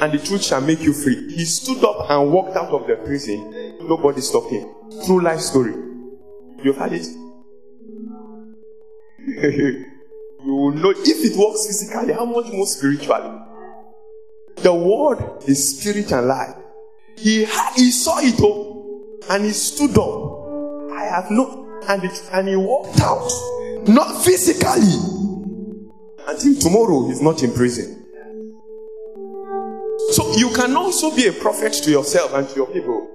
and 0.00 0.12
the 0.12 0.18
truth 0.18 0.42
shall 0.42 0.60
make 0.62 0.80
you 0.80 0.94
free. 0.94 1.30
He 1.34 1.44
stood 1.44 1.84
up 1.84 2.10
and 2.10 2.32
walked 2.32 2.56
out 2.56 2.70
of 2.70 2.86
the 2.86 2.96
prison. 2.96 3.76
Nobody 3.82 4.22
stopped 4.22 4.50
him. 4.50 4.66
True 5.04 5.20
life 5.20 5.40
story. 5.40 5.74
You've 6.62 6.76
heard 6.76 6.92
it? 6.92 7.06
You 10.44 10.54
will 10.54 10.72
know 10.72 10.90
if 10.90 11.06
it 11.06 11.36
works 11.38 11.68
physically, 11.68 12.12
how 12.12 12.24
much 12.24 12.52
more 12.52 12.66
spiritually. 12.66 13.38
The 14.56 14.74
word 14.74 15.44
is 15.46 15.78
spirit 15.78 16.10
and 16.10 16.26
life. 16.26 16.56
He 17.16 17.44
had, 17.44 17.74
he 17.76 17.92
saw 17.92 18.18
it 18.18 18.40
all, 18.40 19.20
and 19.30 19.44
he 19.44 19.52
stood 19.52 19.96
up. 19.96 20.90
I 20.98 21.04
have 21.04 21.30
no, 21.30 21.80
and 21.88 22.02
it, 22.02 22.28
and 22.32 22.48
he 22.48 22.56
walked 22.56 23.00
out, 23.00 23.30
not 23.88 24.24
physically. 24.24 25.20
Until 26.26 26.54
tomorrow, 26.60 27.08
he's 27.08 27.20
not 27.20 27.42
in 27.42 27.52
prison. 27.52 27.98
So 30.12 30.36
you 30.36 30.50
can 30.54 30.76
also 30.76 31.14
be 31.14 31.26
a 31.26 31.32
prophet 31.32 31.72
to 31.84 31.90
yourself 31.90 32.34
and 32.34 32.48
to 32.48 32.54
your 32.54 32.66
people. 32.66 33.08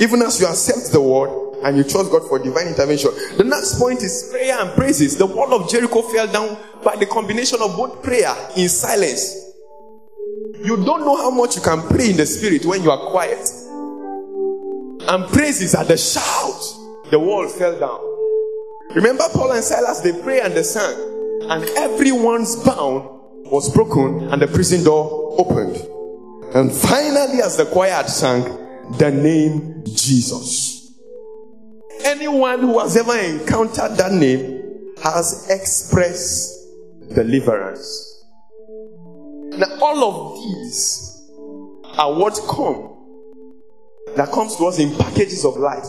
Even 0.00 0.22
as 0.22 0.40
you 0.40 0.46
accept 0.46 0.92
the 0.92 1.00
word 1.00 1.30
and 1.62 1.76
you 1.76 1.84
trust 1.84 2.10
God 2.10 2.28
for 2.28 2.38
divine 2.38 2.68
intervention. 2.68 3.10
The 3.36 3.44
next 3.44 3.78
point 3.78 4.02
is 4.02 4.28
prayer 4.30 4.60
and 4.60 4.70
praises. 4.72 5.16
The 5.16 5.26
wall 5.26 5.54
of 5.54 5.70
Jericho 5.70 6.02
fell 6.02 6.26
down 6.26 6.56
by 6.84 6.96
the 6.96 7.06
combination 7.06 7.60
of 7.62 7.76
both 7.76 8.02
prayer 8.02 8.34
in 8.56 8.68
silence. 8.68 9.34
You 10.62 10.76
don't 10.84 11.00
know 11.00 11.16
how 11.16 11.30
much 11.30 11.56
you 11.56 11.62
can 11.62 11.82
pray 11.88 12.10
in 12.10 12.16
the 12.16 12.26
spirit 12.26 12.64
when 12.64 12.82
you 12.82 12.90
are 12.90 13.10
quiet. 13.10 13.48
And 15.08 15.26
praises 15.32 15.74
at 15.74 15.88
the 15.88 15.96
shout, 15.96 16.60
the 17.10 17.18
wall 17.18 17.48
fell 17.48 17.78
down. 17.78 18.17
Remember 18.94 19.24
Paul 19.32 19.52
and 19.52 19.64
Silas, 19.64 20.00
they 20.00 20.12
pray 20.22 20.40
and 20.40 20.54
they 20.54 20.62
sang, 20.62 20.94
and 21.50 21.64
everyone's 21.76 22.56
bound 22.56 23.18
was 23.50 23.72
broken 23.72 24.28
and 24.32 24.40
the 24.40 24.46
prison 24.46 24.84
door 24.84 25.36
opened. 25.38 25.76
And 26.54 26.72
finally, 26.72 27.42
as 27.42 27.56
the 27.56 27.66
choir 27.66 27.90
had 27.90 28.08
sang, 28.08 28.42
the 28.98 29.10
name 29.10 29.84
Jesus. 29.84 30.94
Anyone 32.04 32.60
who 32.60 32.78
has 32.78 32.96
ever 32.96 33.16
encountered 33.18 33.96
that 33.98 34.12
name 34.12 34.94
has 35.02 35.48
expressed 35.50 36.54
deliverance. 37.14 38.24
Now, 39.58 39.78
all 39.82 40.04
of 40.04 40.42
these 40.42 41.30
are 41.98 42.14
what 42.14 42.40
come 42.48 42.94
that 44.16 44.30
comes 44.32 44.56
to 44.56 44.66
us 44.66 44.78
in 44.78 44.96
packages 44.96 45.44
of 45.44 45.56
light. 45.56 45.86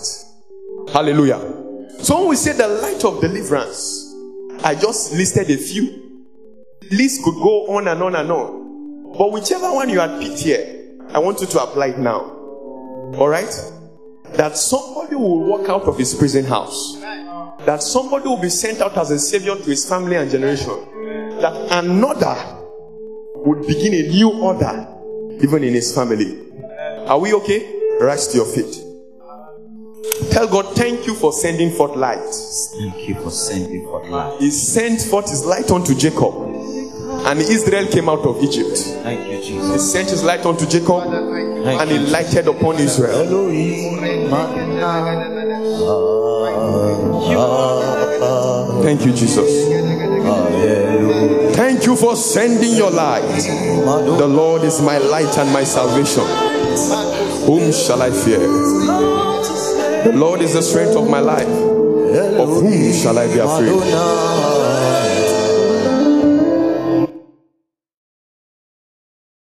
Hallelujah. 0.92 1.59
So 2.02 2.20
when 2.20 2.30
we 2.30 2.36
say 2.38 2.54
the 2.54 2.68
light 2.68 3.04
of 3.04 3.22
deliverance, 3.22 4.16
I 4.64 4.74
just 4.76 5.14
listed 5.14 5.50
a 5.50 5.58
few. 5.58 6.26
List 6.92 7.24
could 7.24 7.36
go 7.36 7.76
on 7.76 7.88
and 7.88 8.02
on 8.02 8.16
and 8.16 8.32
on. 8.32 9.14
But 9.18 9.32
whichever 9.32 9.72
one 9.74 9.90
you 9.90 10.00
had 10.00 10.20
picked 10.22 10.40
here, 10.40 10.98
I 11.10 11.20
want 11.20 11.42
you 11.42 11.48
to 11.48 11.64
apply 11.64 11.88
it 11.88 12.00
now. 12.00 12.22
Alright? 13.16 13.54
That 14.34 14.56
somebody 14.56 15.16
will 15.16 15.44
walk 15.44 15.68
out 15.70 15.84
of 15.84 15.98
his 15.98 16.14
prison 16.14 16.46
house. 16.46 16.98
That 17.66 17.84
somebody 17.84 18.28
will 18.28 18.42
be 18.42 18.50
sent 18.50 18.80
out 18.82 18.98
as 18.98 19.12
a 19.12 19.20
savior 19.20 19.56
to 19.56 19.64
his 19.64 19.88
family 19.88 20.16
and 20.16 20.32
generation. 20.32 20.70
That 21.42 21.54
another 21.72 22.36
would 23.36 23.68
begin 23.68 23.94
a 23.94 24.10
new 24.10 24.32
order, 24.32 24.88
even 25.42 25.64
in 25.64 25.74
his 25.74 25.94
family. 25.94 26.40
Are 27.08 27.20
we 27.20 27.34
okay? 27.34 27.98
Rise 28.00 28.28
to 28.30 28.38
your 28.38 28.46
feet. 28.46 28.89
Tell 30.32 30.48
God, 30.48 30.76
thank 30.76 31.08
you 31.08 31.16
for 31.16 31.32
sending 31.34 31.72
forth 31.72 31.96
light. 31.96 32.20
Thank 32.78 33.08
you 33.08 33.16
for 33.16 33.32
sending 33.32 33.84
forth 33.86 34.08
light. 34.10 34.40
He 34.40 34.52
sent 34.52 35.02
forth 35.02 35.30
his 35.30 35.46
light 35.46 35.70
unto 35.72 35.96
Jacob, 35.96 36.34
and 37.26 37.40
Israel 37.40 37.88
came 37.88 38.10
out 38.10 38.26
of 38.26 38.42
Egypt. 38.44 38.78
Thank 39.04 39.28
you, 39.32 39.42
Jesus. 39.42 39.74
He 39.74 39.80
sent 39.80 40.10
his 40.10 40.24
light 40.24 40.46
unto 40.46 40.66
Jacob, 40.66 41.04
Thank 41.64 41.82
and 41.82 41.90
he 41.92 41.98
you. 41.98 42.08
lighted 42.08 42.48
upon 42.48 42.76
Israel. 42.78 43.26
Thank 48.84 49.06
you, 49.06 49.14
Jesus. 49.14 49.68
Thank 51.56 51.86
you 51.86 51.96
for 51.96 52.16
sending 52.16 52.76
your 52.76 52.90
light. 52.92 53.22
The 53.22 54.28
Lord 54.28 54.64
is 54.64 54.82
my 54.82 54.98
light 54.98 55.38
and 55.38 55.52
my 55.52 55.64
salvation. 55.64 56.26
Whom 57.46 57.72
shall 57.72 58.02
I 58.02 58.12
fear? 58.12 58.40
The 60.04 60.12
Lord 60.14 60.42
is 60.42 60.54
the 60.54 60.62
strength 60.62 60.96
of 60.96 61.10
my 61.10 61.20
life. 61.20 61.48
Of 61.48 62.50
whom 62.50 62.94
shall 62.94 63.18
I 63.18 63.28
be 63.28 63.40
afraid? 63.40 64.59